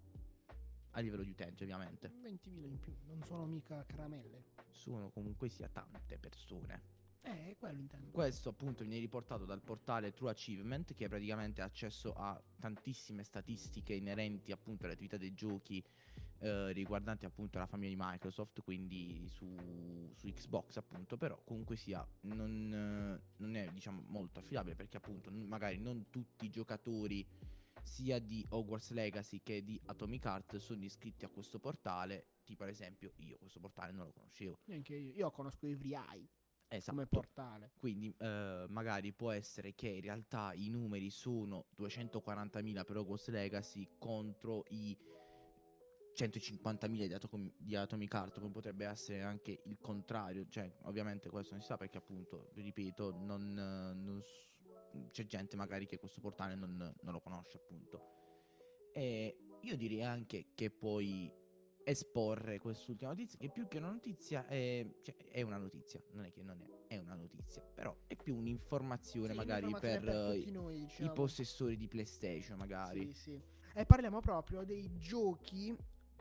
a 0.94 1.00
livello 1.00 1.22
di 1.22 1.30
utenti 1.30 1.62
ovviamente. 1.62 2.12
20.000 2.22 2.66
in 2.66 2.78
più, 2.78 2.94
non 3.06 3.22
sono 3.22 3.46
mica 3.46 3.84
caramelle. 3.86 4.44
Sono 4.70 5.10
comunque 5.10 5.48
sia 5.48 5.68
tante 5.68 6.18
persone. 6.18 7.01
Eh, 7.24 7.56
quello 7.58 7.78
intendo. 7.78 8.10
Questo 8.10 8.48
appunto 8.48 8.82
viene 8.82 8.98
riportato 8.98 9.44
dal 9.44 9.60
portale 9.60 10.12
True 10.12 10.30
Achievement 10.30 10.92
che 10.94 11.08
praticamente 11.08 11.62
ha 11.62 11.64
accesso 11.64 12.12
a 12.14 12.40
tantissime 12.58 13.22
statistiche 13.22 13.94
inerenti 13.94 14.50
appunto 14.50 14.84
alle 14.84 14.94
attività 14.94 15.16
dei 15.16 15.32
giochi 15.32 15.82
eh, 16.40 16.72
riguardanti 16.72 17.24
appunto 17.24 17.58
la 17.58 17.66
famiglia 17.66 17.94
di 17.94 18.02
Microsoft, 18.02 18.60
quindi 18.62 19.28
su, 19.28 19.54
su 20.16 20.26
Xbox 20.32 20.76
appunto, 20.76 21.16
però 21.16 21.40
comunque 21.44 21.76
sia 21.76 22.04
non, 22.22 22.72
eh, 22.72 23.34
non 23.36 23.54
è 23.54 23.68
diciamo 23.72 24.02
molto 24.08 24.40
affidabile 24.40 24.74
perché 24.74 24.96
appunto 24.96 25.30
magari 25.30 25.78
non 25.78 26.10
tutti 26.10 26.46
i 26.46 26.50
giocatori 26.50 27.24
sia 27.82 28.18
di 28.18 28.44
Hogwarts 28.48 28.90
Legacy 28.90 29.40
che 29.42 29.62
di 29.62 29.80
Atomic 29.86 30.24
Heart 30.24 30.56
sono 30.56 30.82
iscritti 30.82 31.24
a 31.24 31.28
questo 31.28 31.60
portale, 31.60 32.26
tipo 32.44 32.64
ad 32.64 32.70
esempio 32.70 33.12
io 33.18 33.38
questo 33.38 33.60
portale 33.60 33.92
non 33.92 34.06
lo 34.06 34.12
conoscevo. 34.12 34.58
Neanche 34.64 34.96
io. 34.96 35.12
Io 35.14 35.30
conosco 35.30 35.66
Every 35.66 35.94
Eye 35.94 36.28
Esatto. 36.76 36.96
come 36.96 37.06
portale. 37.06 37.72
Quindi 37.78 38.14
eh, 38.18 38.64
magari 38.68 39.12
può 39.12 39.30
essere 39.30 39.74
che 39.74 39.88
in 39.88 40.00
realtà 40.00 40.52
i 40.54 40.68
numeri 40.70 41.10
sono 41.10 41.66
240.000 41.76 42.84
per 42.84 42.96
Hogwarts 42.96 43.28
Legacy 43.28 43.86
contro 43.98 44.64
i 44.68 44.96
150.000 46.14 47.06
di, 47.06 47.12
Atom- 47.12 47.52
di 47.56 47.76
Atomic 47.76 48.14
Heart, 48.14 48.40
come 48.40 48.52
potrebbe 48.52 48.86
essere 48.86 49.22
anche 49.22 49.60
il 49.64 49.78
contrario. 49.80 50.46
Cioè, 50.48 50.70
ovviamente 50.82 51.28
questo 51.28 51.52
non 51.52 51.60
si 51.60 51.66
sa 51.66 51.76
perché 51.76 51.98
appunto, 51.98 52.50
ripeto, 52.54 53.12
non, 53.18 53.52
non 53.52 54.22
c'è 55.10 55.26
gente 55.26 55.56
magari 55.56 55.86
che 55.86 55.98
questo 55.98 56.20
portale 56.20 56.54
non, 56.54 56.76
non 56.76 57.12
lo 57.12 57.20
conosce 57.20 57.58
appunto. 57.58 58.90
E 58.92 59.36
io 59.60 59.76
direi 59.76 60.02
anche 60.02 60.48
che 60.54 60.70
puoi 60.70 61.32
esporre 61.84 62.58
quest'ultima 62.58 63.10
notizia, 63.10 63.38
che 63.38 63.48
più 63.48 63.66
che 63.68 63.78
una 63.78 63.90
notizia 63.90 64.46
è, 64.46 64.86
cioè, 65.02 65.16
è 65.28 65.42
una 65.42 65.58
notizia, 65.58 66.00
non 66.12 66.24
è 66.24 66.32
che 66.32 66.42
non 66.42 66.60
è, 66.60 66.94
è 66.94 66.98
una 66.98 67.14
notizia, 67.14 67.62
però 67.62 67.96
è 68.06 68.16
più 68.16 68.36
un'informazione 68.36 69.32
Sì, 69.32 69.36
magari 69.36 69.64
un'informazione 69.64 70.06
per, 70.06 70.30
eh, 70.30 70.38
tutti 70.38 70.50
noi, 70.50 70.76
i 70.76 70.86
diciamo. 70.86 71.12
possessori 71.12 71.76
di 71.76 71.88
PlayStation 71.88 72.58
magari. 72.58 73.12
Sì, 73.12 73.12
sì. 73.12 73.42
E 73.74 73.86
parliamo 73.86 74.20
proprio 74.20 74.64
dei 74.64 74.90
giochi 74.98 75.74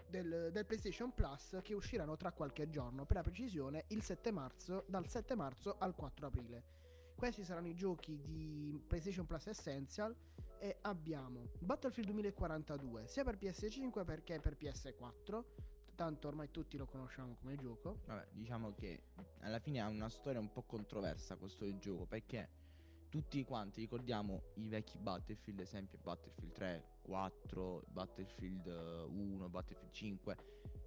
del, 0.10 0.50
del 0.52 0.66
PlayStation 0.66 1.14
Plus 1.14 1.58
che 1.64 1.74
usciranno 1.74 2.16
tra 2.18 2.32
qualche 2.32 2.70
giorno, 2.70 3.06
per 3.06 3.18
la 3.18 3.24
precisione 3.24 3.86
il 3.88 4.02
7 4.02 4.32
marzo, 4.32 4.84
dal 4.88 5.08
7 5.08 5.36
marzo 5.36 5.76
al 5.80 5.96
4 5.96 6.28
aprile. 6.28 6.64
Questi 7.16 7.44
saranno 7.44 7.68
i 7.68 7.76
giochi 7.76 8.20
di 8.22 8.82
PlayStation 8.88 9.26
Plus 9.26 9.48
Essential 9.48 10.16
e 10.62 10.78
abbiamo 10.82 11.50
Battlefield 11.58 12.10
2042 12.12 13.08
sia 13.08 13.24
per 13.24 13.36
PS5 13.36 14.06
perché 14.06 14.40
per 14.40 14.56
PS4, 14.60 15.44
tanto 15.96 16.28
ormai 16.28 16.52
tutti 16.52 16.78
lo 16.78 16.86
conosciamo 16.86 17.36
come 17.42 17.56
gioco. 17.56 18.02
Vabbè, 18.06 18.28
diciamo 18.32 18.72
che 18.76 19.06
alla 19.40 19.58
fine 19.58 19.82
ha 19.82 19.88
una 19.88 20.10
storia 20.10 20.40
un 20.40 20.52
po' 20.52 20.62
controversa 20.62 21.36
questo 21.36 21.66
gioco 21.80 22.06
perché 22.06 22.50
tutti 23.10 23.44
quanti 23.44 23.82
ricordiamo 23.82 24.44
i 24.56 24.68
vecchi 24.68 25.00
Battlefield, 25.00 25.60
esempio 25.62 25.98
Battlefield 25.98 26.54
3, 26.54 26.86
4, 27.02 27.84
Battlefield 27.88 28.68
eh, 28.68 29.04
1, 29.10 29.50
Battlefield 29.50 29.92
5, 29.92 30.38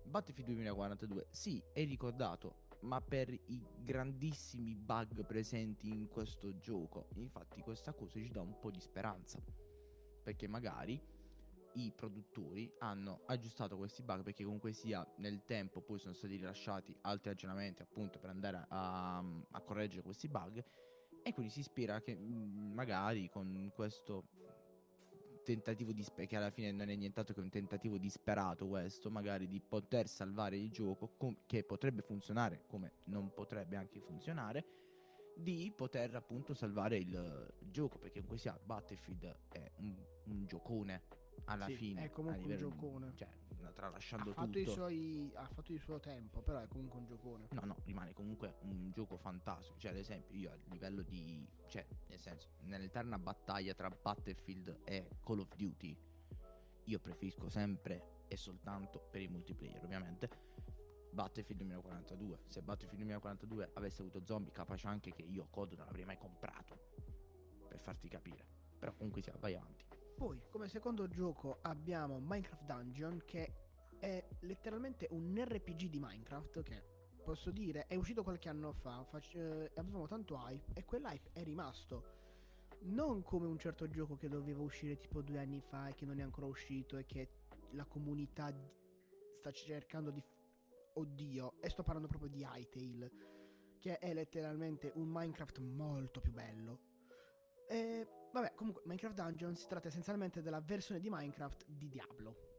Battlefield 0.04 0.50
2042, 0.50 1.26
sì, 1.31 1.61
è 1.73 1.85
ricordato, 1.85 2.62
ma 2.81 3.00
per 3.00 3.28
i 3.31 3.66
grandissimi 3.76 4.75
bug 4.76 5.25
presenti 5.26 5.88
in 5.88 6.09
questo 6.09 6.57
gioco. 6.59 7.09
Infatti 7.14 7.61
questa 7.61 7.93
cosa 7.93 8.21
ci 8.21 8.31
dà 8.31 8.40
un 8.40 8.59
po' 8.59 8.71
di 8.71 8.81
speranza, 8.81 9.43
perché 10.25 10.49
magari 10.49 11.00
i 11.75 11.93
produttori 11.95 12.73
hanno 12.78 13.21
aggiustato 13.26 13.76
questi 13.76 14.02
bug 14.02 14.23
perché 14.23 14.45
comunque 14.45 14.73
sia 14.73 15.07
nel 15.16 15.45
tempo 15.45 15.81
poi 15.81 15.99
sono 15.99 16.14
stati 16.14 16.37
rilasciati 16.37 16.97
altri 17.02 17.31
aggiornamenti 17.31 17.83
appunto 17.83 18.19
per 18.19 18.31
andare 18.31 18.64
a, 18.69 19.19
a 19.19 19.61
correggere 19.61 20.02
questi 20.02 20.28
bug 20.28 20.64
e 21.23 21.33
quindi 21.33 21.52
si 21.52 21.62
spera 21.62 22.00
che 22.00 22.14
mm, 22.14 22.73
magari 22.73 23.28
con 23.28 23.71
questo 23.75 24.25
tentativo 25.43 25.93
di 25.93 26.02
spe- 26.02 26.26
che 26.26 26.37
alla 26.37 26.50
fine 26.50 26.73
non 26.73 26.88
è 26.88 26.95
nient'altro 26.95 27.35
che 27.35 27.40
un 27.40 27.50
tentativo 27.50 27.99
disperato 27.99 28.66
questo 28.66 29.11
magari 29.11 29.47
di 29.47 29.61
poter 29.61 30.09
salvare 30.09 30.57
il 30.57 30.71
gioco 30.71 31.12
com- 31.16 31.37
che 31.47 31.64
potrebbe 31.64 32.02
funzionare 32.02 32.62
come 32.66 32.93
non 33.04 33.33
potrebbe 33.33 33.76
anche 33.76 34.00
funzionare 34.00 34.64
di 35.36 35.72
poter 35.74 36.14
appunto 36.14 36.54
salvare 36.54 36.96
il 36.98 37.52
gioco 37.70 37.98
perché 37.98 38.20
comunque 38.20 38.38
sia 38.38 38.58
Battlefield 38.62 39.36
è 39.48 39.70
un, 39.78 39.94
un 40.26 40.46
giocone 40.46 41.02
alla 41.46 41.66
Sì, 41.66 41.74
fine 41.74 42.04
è 42.04 42.10
comunque 42.10 42.40
a 42.40 42.44
un 42.44 42.50
livello- 42.50 42.68
giocone. 42.70 43.12
cioè 43.16 43.28
Ha 43.64 43.72
tralasciando 43.72 44.32
fatto, 44.32 44.58
i 44.58 44.62
tutto 44.64 44.72
suoi, 44.72 45.30
ha 45.34 45.46
fatto 45.48 45.72
il 45.72 45.80
suo 45.80 45.98
tempo, 45.98 46.40
però 46.42 46.60
è 46.60 46.68
comunque 46.68 46.98
un 47.00 47.06
giocone. 47.06 47.46
No, 47.50 47.60
no, 47.64 47.76
rimane 47.84 48.12
comunque 48.12 48.56
un 48.62 48.90
gioco 48.92 49.16
fantastico. 49.16 49.78
Cioè, 49.78 49.90
ad 49.90 49.96
esempio, 49.96 50.36
io 50.36 50.50
a 50.52 50.58
livello 50.70 51.02
di. 51.02 51.46
cioè, 51.66 51.84
nel 52.08 52.18
senso, 52.20 52.48
nell'eterna 52.62 53.18
battaglia 53.18 53.74
tra 53.74 53.88
Battlefield 53.90 54.80
e 54.84 55.08
Call 55.22 55.40
of 55.40 55.54
Duty, 55.56 55.96
io 56.84 56.98
preferisco 57.00 57.48
sempre 57.48 58.22
e 58.28 58.36
soltanto 58.36 59.00
per 59.10 59.20
il 59.22 59.30
multiplayer, 59.30 59.82
ovviamente. 59.82 60.28
Battlefield 61.14 61.62
2042. 61.62 62.40
Se 62.49 62.61
Battlefield 62.61 63.02
2042 63.04 63.71
avesse 63.75 64.02
avuto 64.02 64.23
zombie, 64.25 64.52
capace 64.52 64.87
anche 64.88 65.12
che 65.12 65.23
io 65.23 65.47
COD 65.49 65.75
non 65.75 65.87
l'avrei 65.87 66.04
mai 66.04 66.18
comprato. 66.18 66.90
Per 67.68 67.78
farti 67.78 68.09
capire. 68.09 68.44
Però 68.78 68.92
comunque 68.92 69.23
sia, 69.23 69.35
vai 69.38 69.54
avanti. 69.54 69.87
Poi, 70.16 70.42
come 70.50 70.68
secondo 70.68 71.09
gioco, 71.09 71.59
abbiamo 71.62 72.18
Minecraft 72.21 72.64
Dungeon, 72.64 73.23
che 73.25 73.52
è 73.99 74.23
letteralmente 74.40 75.09
un 75.11 75.35
RPG 75.42 75.88
di 75.88 75.99
Minecraft, 75.99 76.62
che 76.62 76.83
posso 77.25 77.50
dire 77.50 77.87
è 77.87 77.94
uscito 77.94 78.23
qualche 78.23 78.50
anno 78.50 78.73
fa, 78.73 79.02
fac- 79.04 79.35
eh, 79.35 79.71
avevamo 79.76 80.06
tanto 80.06 80.37
hype, 80.37 80.73
e 80.75 80.85
quell'hype 80.85 81.30
è 81.33 81.42
rimasto. 81.42 82.23
Non 82.83 83.23
come 83.23 83.47
un 83.47 83.59
certo 83.59 83.88
gioco 83.88 84.16
che 84.16 84.28
doveva 84.28 84.61
uscire 84.61 84.99
tipo 84.99 85.23
due 85.23 85.38
anni 85.38 85.61
fa 85.61 85.88
e 85.88 85.94
che 85.94 86.04
non 86.04 86.18
è 86.18 86.23
ancora 86.23 86.47
uscito 86.47 86.99
e 86.99 87.06
che 87.06 87.30
la 87.71 87.85
comunità 87.87 88.54
sta 89.33 89.50
cercando 89.50 90.11
di... 90.11 90.23
Oddio, 90.94 91.54
e 91.60 91.68
sto 91.70 91.82
parlando 91.82 92.08
proprio 92.08 92.30
di 92.30 92.42
Hytale, 92.44 93.10
che 93.78 93.98
è 93.98 94.14
letteralmente 94.14 94.92
un 94.94 95.08
Minecraft 95.08 95.58
molto 95.58 96.20
più 96.20 96.32
bello. 96.32 96.80
E 97.68 98.06
vabbè, 98.32 98.54
comunque 98.54 98.82
Minecraft 98.84 99.14
Dungeon 99.14 99.54
si 99.56 99.66
tratta 99.66 99.88
essenzialmente 99.88 100.42
della 100.42 100.60
versione 100.60 101.00
di 101.00 101.08
Minecraft 101.10 101.66
di 101.66 101.88
Diablo. 101.88 102.52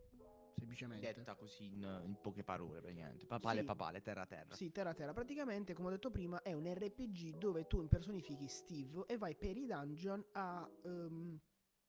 Semplicemente. 0.56 1.14
Detta 1.14 1.36
così 1.36 1.66
in, 1.66 2.02
in 2.06 2.16
poche 2.22 2.44
parole, 2.44 2.80
praticamente. 2.80 3.26
Papale, 3.26 3.60
Sì. 3.60 3.66
papale, 3.66 4.02
terra, 4.02 4.26
terra. 4.26 4.56
Sì, 4.56 4.72
terra 4.72 4.94
terra. 4.94 5.12
Praticamente, 5.14 5.74
come 5.74 5.90
ho 5.90 5.92
detto 5.92 6.12
prima, 6.12 6.42
è 6.42 6.54
un 6.54 6.66
RPG 6.74 7.38
dove 7.38 7.68
tu 7.68 7.82
impersonifichi 7.82 8.48
Steve 8.48 9.04
e 9.06 9.18
vai 9.18 9.36
per 9.36 9.58
i 9.58 9.66
dungeon 9.66 10.24
a. 10.34 10.70
ehm, 10.84 11.40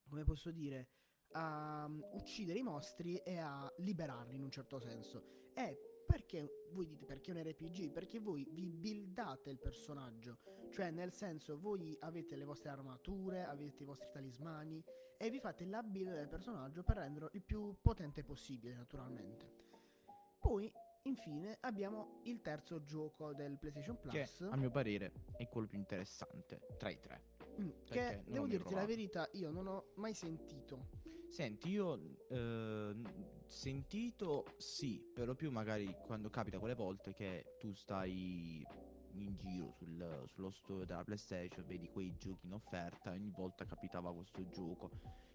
come 0.09 0.25
posso 0.25 0.51
dire? 0.51 0.89
A 1.33 1.85
um, 1.87 2.05
uccidere 2.13 2.59
i 2.59 2.63
mostri 2.63 3.17
e 3.19 3.39
a 3.39 3.71
liberarli 3.79 4.37
in 4.37 4.43
un 4.43 4.51
certo 4.51 4.79
senso. 4.79 5.51
E 5.55 5.96
perché 6.07 6.69
voi 6.71 6.87
dite 6.87 7.05
perché 7.05 7.33
è 7.33 7.35
un 7.35 7.43
RPG? 7.43 7.91
Perché 7.91 8.21
voi 8.21 8.47
vi 8.51 8.67
buildate 8.67 9.51
il 9.51 9.59
personaggio. 9.59 10.39
Cioè, 10.71 10.91
nel 10.91 11.13
senso, 11.13 11.59
voi 11.59 11.97
avete 12.01 12.37
le 12.37 12.45
vostre 12.45 12.69
armature, 12.71 13.45
avete 13.45 13.83
i 13.83 13.87
vostri 13.87 14.09
talismani 14.13 14.83
e 15.19 15.31
vi 15.31 15.41
fate 15.41 15.65
la 15.65 15.83
build 15.83 16.13
del 16.13 16.29
personaggio 16.29 16.83
per 16.83 16.97
renderlo 16.97 17.31
il 17.33 17.43
più 17.43 17.77
potente 17.81 18.23
possibile, 18.23 18.75
naturalmente. 18.75 19.65
Poi, 20.39 20.71
infine, 21.03 21.57
abbiamo 21.61 22.21
il 22.25 22.41
terzo 22.43 22.85
gioco 22.85 23.33
del 23.33 23.59
PlayStation 23.59 23.99
Che 23.99 24.09
Plus. 24.09 24.41
a 24.51 24.57
mio 24.57 24.71
parere 24.71 25.13
è 25.37 25.49
quello 25.49 25.67
più 25.67 25.79
interessante 25.79 26.61
tra 26.79 26.91
i 26.91 27.01
tre. 27.01 27.23
mm, 27.59 27.71
che 27.85 28.23
devo 28.27 28.47
dirti 28.47 28.75
la 28.75 28.85
verità, 28.85 29.29
io 29.33 29.51
non 29.51 29.67
ho 29.67 29.93
mai 29.97 30.15
sentito. 30.15 31.15
Senti, 31.29 31.69
io 31.71 32.19
eh, 32.29 32.95
sentito 33.47 34.45
sì, 34.57 35.03
per 35.13 35.27
lo 35.27 35.35
più 35.35 35.51
magari 35.51 35.95
quando 36.07 36.31
capita 36.31 36.59
quelle 36.59 36.75
volte 36.75 37.13
che 37.13 37.57
tu 37.59 37.75
stai 37.75 38.67
in 39.13 39.37
giro 39.37 39.73
sul- 39.73 40.25
sullo 40.27 40.51
store 40.51 40.87
della 40.87 41.05
PlayStation, 41.05 41.65
vedi 41.67 41.89
quei 41.89 42.15
giochi 42.17 42.47
in 42.47 42.53
offerta, 42.53 43.11
ogni 43.11 43.31
volta 43.31 43.65
capitava 43.65 44.13
questo 44.15 44.49
gioco. 44.49 44.91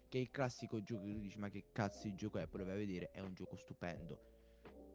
Che 0.08 0.18
è 0.18 0.20
il 0.20 0.30
classico 0.30 0.82
gioco 0.82 1.04
che 1.04 1.12
tu 1.12 1.20
dici, 1.20 1.38
ma 1.38 1.48
che 1.48 1.66
cazzo 1.72 2.06
di 2.06 2.14
gioco 2.14 2.38
è? 2.38 2.46
Poi 2.46 2.64
vai 2.64 2.74
a 2.74 2.76
vedere, 2.76 3.10
è 3.10 3.20
un 3.20 3.34
gioco 3.34 3.56
stupendo. 3.56 4.30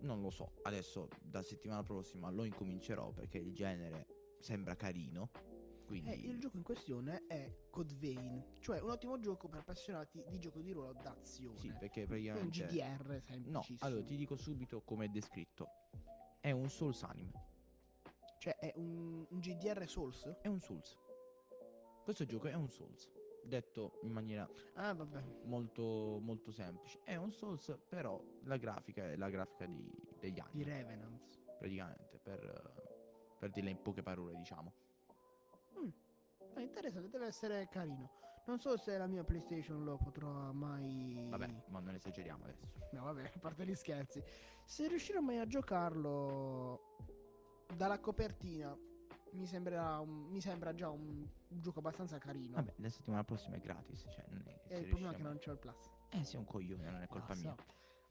Non 0.02 0.22
lo 0.22 0.30
so, 0.30 0.52
adesso 0.64 1.08
da 1.20 1.42
settimana 1.42 1.84
prossima 1.84 2.30
lo 2.30 2.44
incomincerò 2.44 3.12
perché 3.12 3.40
il 3.40 3.54
genere 3.54 4.36
sembra 4.40 4.76
carino. 4.76 5.32
Quindi 5.88 6.10
Eh, 6.12 6.16
il 6.16 6.38
gioco 6.38 6.58
in 6.58 6.64
questione 6.64 7.24
è 7.28 7.50
Code 7.70 7.96
Vein, 7.96 8.44
cioè 8.60 8.82
un 8.82 8.90
ottimo 8.90 9.18
gioco 9.20 9.48
per 9.48 9.60
appassionati 9.62 10.22
di 10.28 10.38
gioco 10.38 10.60
di 10.60 10.72
ruolo 10.74 10.92
d'azione. 10.94 11.58
sì, 11.58 11.72
perché 11.80 12.02
un 12.02 12.08
praticamente 12.08 12.66
GDR 12.66 13.08
No, 13.10 13.22
semplicissimo. 13.22 13.78
allora 13.82 14.04
ti 14.04 14.16
dico 14.18 14.36
subito 14.36 14.82
come 14.82 15.06
è 15.06 15.08
descritto. 15.08 15.70
È 16.42 16.52
un 16.52 16.70
Souls 16.70 17.04
anime. 17.04 17.32
Cioè 18.38 18.58
è 18.58 18.74
un, 18.76 19.26
un 19.30 19.40
GDR 19.40 19.88
Souls? 19.88 20.28
È 20.42 20.48
un 20.48 20.60
Souls. 20.60 20.98
Questo 22.04 22.26
gioco 22.26 22.48
è 22.48 22.54
un 22.54 22.70
Souls. 22.70 23.10
Detto 23.44 24.00
in 24.04 24.12
maniera 24.12 24.46
Ah, 24.74 24.94
molto, 25.46 26.20
molto 26.22 26.52
semplice. 26.52 27.00
È 27.06 27.16
un 27.16 27.32
Souls, 27.32 27.78
però 27.88 28.22
la 28.44 28.58
grafica 28.58 29.10
è 29.10 29.16
la 29.16 29.30
grafica 29.30 29.66
di- 29.66 29.90
degli 30.20 30.34
Di 30.34 30.40
anni. 30.42 30.64
Revenants. 30.64 31.40
Praticamente, 31.58 32.20
per, 32.22 33.36
per 33.40 33.52
dirla 33.52 33.70
in 33.70 33.82
poche 33.82 34.04
parole, 34.04 34.36
diciamo. 34.36 34.74
È 36.54 36.60
interessante, 36.62 37.10
deve 37.10 37.26
essere 37.28 37.68
carino. 37.70 38.10
Non 38.46 38.60
so 38.60 38.78
se 38.78 38.98
la 38.98 39.08
mia 39.08 39.24
PlayStation 39.24 39.84
lo 39.84 39.98
potrà 39.98 40.52
mai. 40.54 41.28
Vabbè, 41.30 41.64
ma 41.68 41.80
non 41.80 41.94
esageriamo 41.96 42.46
adesso. 42.46 42.66
No, 42.94 43.04
vabbè, 43.04 43.32
a 43.36 43.40
parte 43.40 43.66
gli 43.66 43.76
scherzi. 43.76 44.24
Se 44.64 44.88
riuscirò 44.88 45.20
mai 45.20 45.40
a 45.40 45.46
giocarlo 45.46 46.96
dalla 47.76 48.00
copertina, 48.00 48.76
mi, 49.32 49.46
sembrerà 49.46 50.00
un- 50.00 50.28
mi 50.30 50.40
sembra 50.40 50.74
già 50.74 50.90
un, 50.90 51.28
gioco 51.50 51.80
abbastanza 51.80 52.18
carino. 52.18 52.56
Vabbè, 52.56 52.74
la 52.78 52.90
settimana 52.90 53.24
prossima 53.26 53.58
è 53.58 53.60
gratis. 53.60 54.06
Cioè, 54.10 54.26
non 54.30 54.42
è 54.46 54.56
se 54.68 54.76
il 54.76 54.88
problema 54.88 55.12
è 55.12 55.16
che 55.16 55.24
riusciamo- 55.24 55.28
non 55.28 55.38
c'ho 55.40 55.52
il 55.52 55.58
plus. 55.60 55.90
Eh, 56.12 56.24
sei 56.24 56.40
un 56.40 56.46
coglione, 56.46 56.90
non 56.90 57.02
è 57.02 57.08
colpa 57.08 57.34
so. 57.36 57.42
mia. 57.42 57.56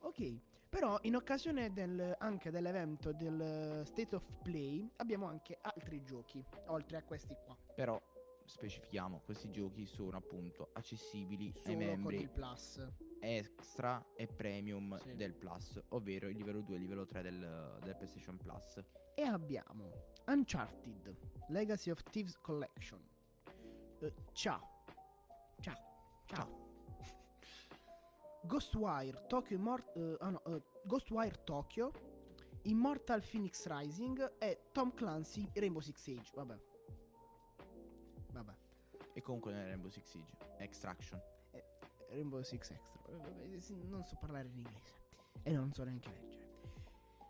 Ok, 0.06 0.38
però 0.68 0.98
in 1.02 1.16
occasione 1.16 1.72
del- 1.72 2.14
anche 2.18 2.50
dell'evento 2.52 3.12
del 3.12 3.82
State 3.84 4.14
of 4.14 4.24
Play 4.42 4.88
abbiamo 4.96 5.26
anche 5.26 5.58
altri 5.60 6.04
giochi, 6.04 6.44
oltre 6.66 6.98
a 6.98 7.02
questi 7.02 7.34
qua. 7.44 7.56
Però 7.74 8.00
specifichiamo, 8.44 9.22
questi 9.24 9.50
giochi 9.50 9.84
sono 9.86 10.16
appunto 10.16 10.70
accessibili 10.74 11.46
ai 11.46 11.52
Solo 11.60 11.74
con 11.74 11.84
membri 11.84 12.20
il 12.20 12.30
plus. 12.30 12.86
extra 13.18 14.04
e 14.14 14.28
premium 14.28 14.96
Sì. 14.98 15.16
del 15.16 15.34
Plus, 15.34 15.82
ovvero 15.88 16.28
il 16.28 16.36
livello 16.36 16.60
2 16.60 16.74
e 16.74 16.76
il 16.76 16.82
livello 16.82 17.04
3 17.04 17.22
del, 17.22 17.78
del 17.82 17.96
PlayStation 17.96 18.36
Plus. 18.36 18.80
E 19.16 19.22
abbiamo 19.22 19.90
Uncharted 20.26 21.16
Legacy 21.48 21.90
of 21.90 22.00
Thieves 22.04 22.38
Collection. 22.38 23.02
Eh, 23.98 24.14
ciao. 24.32 24.84
Ciao. 25.58 25.74
Ciao. 26.26 26.65
Ghostwire 28.46 29.26
Tokyo 29.26 29.56
Immort- 29.56 29.96
eh, 29.96 30.16
ah 30.20 30.30
no, 30.30 30.42
eh, 30.44 30.62
Ghostwire 30.84 31.42
Tokyo 31.44 31.90
Immortal 32.62 33.22
Phoenix 33.22 33.66
Rising 33.66 34.32
e 34.38 34.68
Tom 34.72 34.92
Clancy 34.92 35.48
Rainbow 35.54 35.80
Six 35.80 36.00
Siege. 36.00 36.30
Vabbè. 36.34 36.58
Vabbè. 38.32 38.52
E 39.12 39.22
comunque 39.22 39.52
non 39.52 39.60
è 39.60 39.66
Rainbow 39.66 39.88
Six 39.90 40.04
Siege, 40.04 40.36
Extraction. 40.58 41.20
Rainbow 42.08 42.42
Six 42.42 42.70
Extra. 42.70 43.00
Eh, 43.08 43.72
Non 43.88 44.02
so 44.02 44.16
parlare 44.16 44.48
in 44.48 44.56
inglese. 44.56 44.94
E 45.42 45.52
non 45.52 45.72
so 45.72 45.84
neanche 45.84 46.10
leggere. 46.10 46.44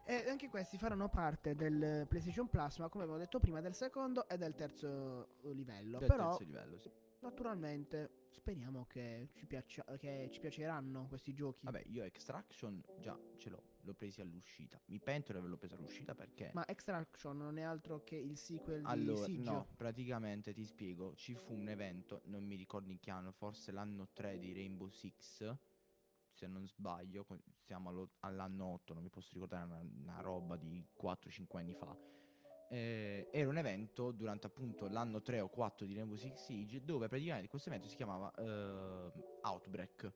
E 0.05 0.31
anche 0.31 0.49
questi 0.49 0.79
faranno 0.79 1.09
parte 1.09 1.55
del 1.55 2.07
PlayStation 2.09 2.49
Plus, 2.49 2.79
ma 2.79 2.89
come 2.89 3.05
abbiamo 3.05 3.21
detto 3.21 3.39
prima, 3.41 3.61
del 3.61 3.75
secondo 3.75 4.29
e 4.29 4.37
del 4.39 4.55
terzo 4.55 5.29
livello. 5.43 5.99
Del 5.99 6.09
Però, 6.09 6.29
terzo 6.29 6.45
livello, 6.45 6.79
sì. 6.79 6.91
Naturalmente, 7.27 8.29
speriamo 8.31 8.87
che 8.87 9.31
ci, 9.35 9.47
piaccia- 9.47 9.85
che 9.99 10.29
ci 10.31 10.39
piaceranno 10.39 11.07
questi 11.09 11.33
giochi. 11.33 11.65
Vabbè, 11.65 11.83
io 11.87 12.05
Extraction 12.05 12.83
già 13.01 13.19
ce 13.37 13.51
l'ho, 13.51 13.63
l'ho 13.81 13.95
presi 13.95 14.21
all'uscita. 14.21 14.81
Mi 14.87 15.01
pento 15.01 15.33
di 15.33 15.39
averlo 15.39 15.57
preso 15.57 15.75
all'uscita 15.75 16.15
perché... 16.15 16.51
Ma 16.55 16.67
Extraction 16.67 17.37
non 17.37 17.59
è 17.59 17.63
altro 17.63 18.05
che 18.05 18.17
il 18.17 18.37
sequel 18.37 18.85
Allora, 18.85 19.27
di 19.27 19.35
Siege. 19.35 19.51
no, 19.51 19.67
praticamente 19.77 20.53
ti 20.53 20.65
spiego, 20.65 21.15
ci 21.17 21.35
fu 21.35 21.55
un 21.55 21.69
evento, 21.69 22.23
non 22.27 22.45
mi 22.45 22.55
ricordo 22.55 22.93
in 22.93 23.01
che 23.01 23.11
anno, 23.11 23.33
forse 23.33 23.73
l'anno 23.73 24.09
3 24.13 24.39
di 24.39 24.53
Rainbow 24.53 24.89
Six, 24.89 25.57
se 26.31 26.47
non 26.47 26.67
sbaglio, 26.69 27.27
siamo 27.59 28.11
all'anno 28.21 28.67
8, 28.67 28.95
non 28.95 29.03
mi 29.03 29.09
posso 29.09 29.31
ricordare 29.33 29.65
una, 29.65 29.81
una 29.81 30.21
roba 30.21 30.57
di 30.57 30.87
4-5 31.03 31.57
anni 31.57 31.75
fa. 31.75 31.97
Eh, 32.69 33.29
era 33.31 33.49
un 33.49 33.59
evento 33.59 34.11
durante 34.11 34.47
appunto 34.47 34.89
l'anno 34.89 35.23
3 35.23 35.41
o 35.41 35.49
4 35.49 35.87
di 35.87 35.95
Rainbow 35.95 36.17
Six 36.17 36.35
Siege 36.35 36.85
dove 36.85 37.07
praticamente 37.07 37.49
questo 37.49 37.69
evento 37.69 37.89
si 37.89 37.97
chiamava 37.97 38.33
eh, 38.35 39.13
Outbreak. 39.43 40.13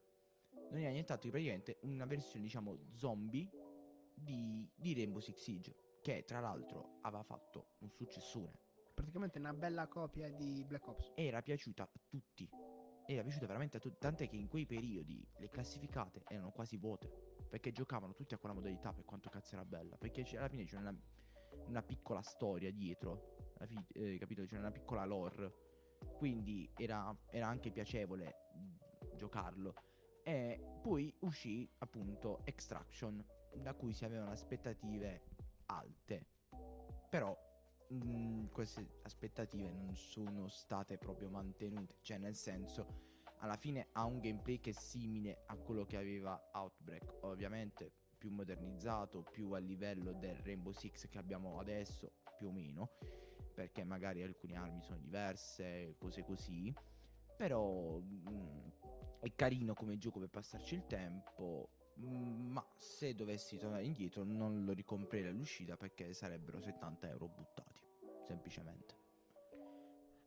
Non 0.69 0.79
era 0.79 0.91
nient'altro 0.91 1.29
che 1.29 1.31
praticamente 1.31 1.77
una 1.81 2.05
versione 2.05 2.43
diciamo 2.43 2.77
zombie 2.91 3.49
di, 4.13 4.69
di 4.75 4.93
Rainbow 4.93 5.19
Six 5.19 5.37
Siege 5.37 5.75
che 6.01 6.23
tra 6.25 6.39
l'altro 6.39 6.97
aveva 7.01 7.23
fatto 7.23 7.75
un 7.79 7.91
successone 7.91 8.69
Praticamente 8.93 9.39
una 9.39 9.53
bella 9.53 9.87
copia 9.87 10.29
di 10.29 10.63
Black 10.63 10.87
Ops. 10.87 11.11
era 11.15 11.41
piaciuta 11.41 11.83
a 11.83 11.89
tutti. 12.07 12.47
Era 13.07 13.23
piaciuta 13.23 13.47
veramente 13.47 13.77
a 13.77 13.79
tutti. 13.79 13.97
Tant'è 13.97 14.27
che 14.27 14.35
in 14.35 14.47
quei 14.47 14.65
periodi 14.65 15.25
le 15.37 15.49
classificate 15.49 16.21
erano 16.27 16.51
quasi 16.51 16.77
vuote. 16.77 17.09
Perché 17.49 17.71
giocavano 17.71 18.13
tutti 18.13 18.33
a 18.33 18.37
quella 18.37 18.53
modalità 18.53 18.93
per 18.93 19.03
quanto 19.03 19.29
cazzo 19.29 19.55
era 19.55 19.65
bella. 19.65 19.97
Perché 19.97 20.23
alla 20.37 20.47
fine 20.49 20.65
c'era 20.65 20.81
una, 20.81 20.95
una 21.67 21.81
piccola 21.81 22.21
storia 22.21 22.71
dietro. 22.71 23.53
eh, 23.93 24.17
capito? 24.17 24.45
C'era 24.45 24.61
una 24.61 24.71
piccola 24.71 25.05
lore. 25.05 25.69
Quindi 26.17 26.69
era, 26.77 27.15
era 27.29 27.47
anche 27.47 27.71
piacevole 27.71 28.35
giocarlo. 29.15 29.73
E 30.23 30.79
poi 30.81 31.13
uscì 31.19 31.69
appunto 31.79 32.41
Extraction, 32.45 33.23
da 33.55 33.73
cui 33.73 33.93
si 33.93 34.05
avevano 34.05 34.31
aspettative 34.31 35.21
alte. 35.67 36.25
Però 37.09 37.37
mh, 37.89 38.47
queste 38.47 38.99
aspettative 39.03 39.71
non 39.71 39.95
sono 39.95 40.47
state 40.47 40.97
proprio 40.97 41.29
mantenute. 41.29 41.97
Cioè, 42.01 42.17
nel 42.17 42.35
senso, 42.35 43.09
alla 43.39 43.57
fine 43.57 43.89
ha 43.93 44.05
un 44.05 44.19
gameplay 44.19 44.59
che 44.59 44.71
è 44.71 44.73
simile 44.73 45.43
a 45.47 45.55
quello 45.55 45.85
che 45.85 45.97
aveva 45.97 46.49
Outbreak. 46.53 47.19
Ovviamente 47.21 47.93
più 48.21 48.29
modernizzato, 48.29 49.23
più 49.23 49.51
a 49.53 49.57
livello 49.57 50.13
del 50.13 50.35
Rainbow 50.35 50.71
Six 50.71 51.09
che 51.09 51.17
abbiamo 51.17 51.59
adesso, 51.59 52.11
più 52.37 52.49
o 52.49 52.51
meno. 52.51 52.91
Perché 53.55 53.83
magari 53.83 54.21
alcune 54.21 54.55
armi 54.55 54.83
sono 54.83 54.99
diverse, 54.99 55.95
cose 55.97 56.23
così. 56.23 56.71
Però 57.35 57.97
mh, 57.97 58.71
è 59.21 59.33
carino 59.35 59.73
come 59.73 59.97
gioco 59.97 60.19
per 60.19 60.29
passarci 60.29 60.75
il 60.75 60.85
tempo. 60.85 61.69
mh, 61.95 62.05
Ma 62.05 62.63
se 62.77 63.15
dovessi 63.15 63.57
tornare 63.57 63.85
indietro 63.85 64.23
non 64.23 64.65
lo 64.65 64.73
ricomprerei 64.73 65.31
all'uscita 65.31 65.75
perché 65.75 66.13
sarebbero 66.13 66.61
70 66.61 67.09
euro 67.09 67.27
buttati. 67.27 67.81
Semplicemente. 68.27 68.95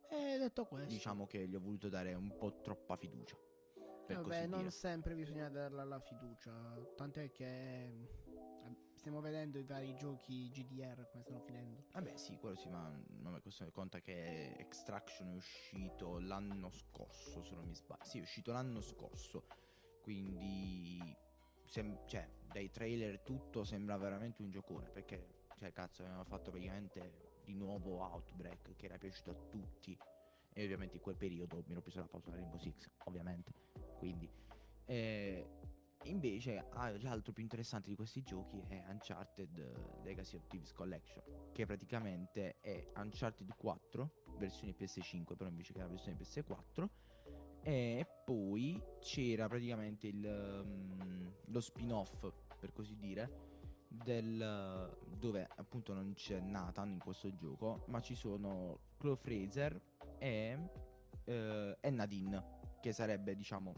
E 0.09 0.37
detto 0.37 0.65
questo. 0.65 0.89
Diciamo 0.89 1.25
che 1.27 1.47
gli 1.47 1.55
ho 1.55 1.61
voluto 1.61 1.87
dare 1.87 2.13
un 2.13 2.35
po' 2.35 2.59
troppa 2.61 2.97
fiducia. 2.97 3.37
Vabbè, 4.13 4.45
non 4.45 4.59
dire. 4.59 4.71
sempre 4.71 5.15
bisogna 5.15 5.49
darla 5.49 5.83
la 5.83 5.99
fiducia. 5.99 6.51
Tant'è 6.95 7.31
che 7.31 7.85
eh, 8.63 8.75
stiamo 8.93 9.19
vedendo 9.19 9.57
i 9.57 9.63
vari 9.63 9.95
giochi 9.95 10.49
GDR 10.49 11.07
come 11.09 11.23
stanno 11.23 11.39
finendo. 11.39 11.83
Vabbè, 11.91 12.15
sì, 12.15 12.37
quello 12.37 12.55
sì, 12.55 12.69
ma 12.69 12.89
non 13.07 13.35
è 13.35 13.41
questione 13.41 13.71
conta 13.71 13.99
che 13.99 14.55
Extraction 14.57 15.29
è 15.29 15.33
uscito 15.33 16.19
l'anno 16.19 16.69
scorso, 16.69 17.43
se 17.43 17.55
non 17.55 17.65
mi 17.65 17.75
sbaglio. 17.75 18.03
Sì, 18.03 18.19
è 18.19 18.21
uscito 18.21 18.51
l'anno 18.51 18.81
scorso. 18.81 19.43
Quindi, 20.01 21.15
sem- 21.65 22.05
cioè, 22.05 22.29
dai 22.51 22.69
trailer 22.69 23.19
tutto 23.21 23.63
sembra 23.63 23.97
veramente 23.97 24.41
un 24.43 24.51
giocone. 24.51 24.89
Perché, 24.89 25.27
cioè, 25.57 25.71
cazzo, 25.71 26.03
avevano 26.03 26.25
fatto 26.25 26.51
praticamente 26.51 27.33
di 27.43 27.53
nuovo 27.53 27.99
Outbreak, 28.01 28.75
che 28.75 28.85
era 28.85 28.97
piaciuto 28.97 29.31
a 29.31 29.35
tutti. 29.49 29.97
E 30.57 30.63
ovviamente 30.63 30.95
in 30.95 31.01
quel 31.01 31.17
periodo 31.17 31.61
mi 31.65 31.73
ero 31.73 31.81
preso 31.81 31.99
la 31.99 32.07
pausa 32.07 32.29
da 32.29 32.37
Rainbow 32.37 32.57
Six, 32.57 32.89
ovviamente. 33.03 33.51
Quindi, 33.97 34.29
eh, 34.85 35.45
invece, 36.03 36.65
ah, 36.69 36.97
l'altro 37.01 37.33
più 37.33 37.43
interessante 37.43 37.89
di 37.89 37.95
questi 37.95 38.23
giochi 38.23 38.63
è 38.69 38.81
Uncharted 38.87 39.57
eh, 39.57 40.03
Legacy 40.03 40.37
of 40.37 40.47
Thieves 40.47 40.71
Collection, 40.71 41.51
che 41.51 41.65
praticamente 41.65 42.61
è 42.61 42.87
Uncharted 42.95 43.53
4, 43.53 44.11
versione 44.37 44.73
PS5, 44.73 45.35
però 45.35 45.49
invece 45.49 45.73
che 45.73 45.79
la 45.79 45.87
versione 45.87 46.17
PS4. 46.17 46.87
E 47.61 48.07
poi 48.23 48.81
c'era 48.99 49.49
praticamente 49.49 50.07
il, 50.07 50.23
um, 50.63 51.33
lo 51.47 51.59
spin-off, 51.59 52.31
per 52.59 52.71
così 52.71 52.95
dire, 52.95 53.53
del, 53.89 54.97
dove 55.17 55.47
appunto 55.55 55.93
non 55.93 56.13
c'è 56.13 56.39
Nathan 56.39 56.91
in 56.91 56.99
questo 56.99 57.33
gioco, 57.33 57.83
ma 57.87 57.99
ci 58.01 58.15
sono 58.15 58.79
Chloe 58.97 59.15
Fraser 59.15 59.81
e, 60.17 60.69
eh, 61.25 61.77
e 61.79 61.89
Nadine, 61.89 62.43
che 62.81 62.91
sarebbe 62.91 63.35
diciamo 63.35 63.73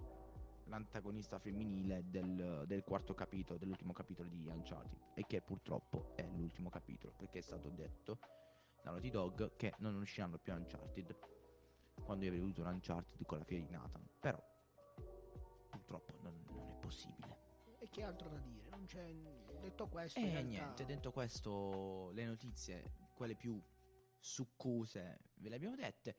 l'antagonista 0.66 1.40
femminile 1.40 2.04
del, 2.10 2.64
del 2.66 2.84
quarto 2.84 3.14
capitolo, 3.14 3.58
dell'ultimo 3.58 3.94
capitolo 3.94 4.28
di 4.28 4.46
Uncharted, 4.48 5.12
e 5.14 5.26
che 5.26 5.42
purtroppo 5.42 6.12
è 6.16 6.28
l'ultimo 6.28 6.70
capitolo, 6.70 7.14
perché 7.16 7.40
è 7.40 7.42
stato 7.42 7.70
detto 7.70 8.20
da 8.84 8.92
Naughty 8.92 9.10
Dog 9.10 9.56
che 9.56 9.74
non 9.80 9.96
usciranno 9.96 10.38
più 10.38 10.54
Uncharted. 10.54 11.16
Quando 12.04 12.26
io 12.26 12.32
avrei 12.32 12.44
avuto 12.44 12.62
un 12.62 12.68
Uncharted 12.68 13.26
con 13.26 13.40
la 13.40 13.44
figlia 13.44 13.66
di 13.66 13.72
Nathan. 13.72 14.08
Però 14.20 14.42
purtroppo 15.70 16.14
non, 16.22 16.44
non 16.50 16.70
è 16.70 16.76
possibile. 16.80 17.36
E 17.80 17.90
che 17.90 18.04
altro 18.04 18.30
da 18.30 18.38
dire? 18.40 18.70
Non 18.70 18.86
c'è. 18.86 19.14
Detto 19.62 19.88
questo. 19.88 20.20
E 20.20 20.24
realtà- 20.24 20.42
niente, 20.48 20.86
detto 20.86 21.12
questo, 21.12 22.12
le 22.12 22.26
notizie, 22.26 22.92
quelle 23.14 23.36
più 23.36 23.62
succose, 24.20 25.20
ve 25.36 25.50
le 25.50 25.56
abbiamo 25.56 25.76
dette. 25.76 26.16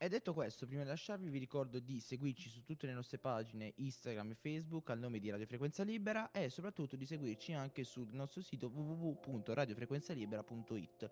E 0.00 0.08
detto 0.08 0.32
questo, 0.32 0.64
prima 0.64 0.82
di 0.82 0.88
lasciarvi 0.88 1.28
vi 1.28 1.40
ricordo 1.40 1.80
di 1.80 1.98
seguirci 1.98 2.48
su 2.48 2.62
tutte 2.62 2.86
le 2.86 2.92
nostre 2.92 3.18
pagine 3.18 3.72
Instagram 3.78 4.30
e 4.30 4.36
Facebook 4.36 4.90
al 4.90 5.00
nome 5.00 5.18
di 5.18 5.28
Radio 5.28 5.44
Frequenza 5.44 5.82
Libera 5.82 6.30
e 6.30 6.50
soprattutto 6.50 6.94
di 6.94 7.04
seguirci 7.04 7.52
anche 7.52 7.82
sul 7.82 8.06
nostro 8.12 8.40
sito 8.40 8.68
www.radiofrequenzalibera.it. 8.68 11.10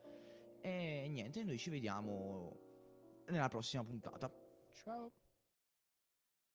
E 0.61 1.07
niente, 1.09 1.43
noi 1.43 1.59
ci 1.59 1.69
vediamo 1.69 2.57
nella 3.27 3.49
prossima 3.49 3.83
puntata. 3.83 4.33
Ciao. 4.73 5.26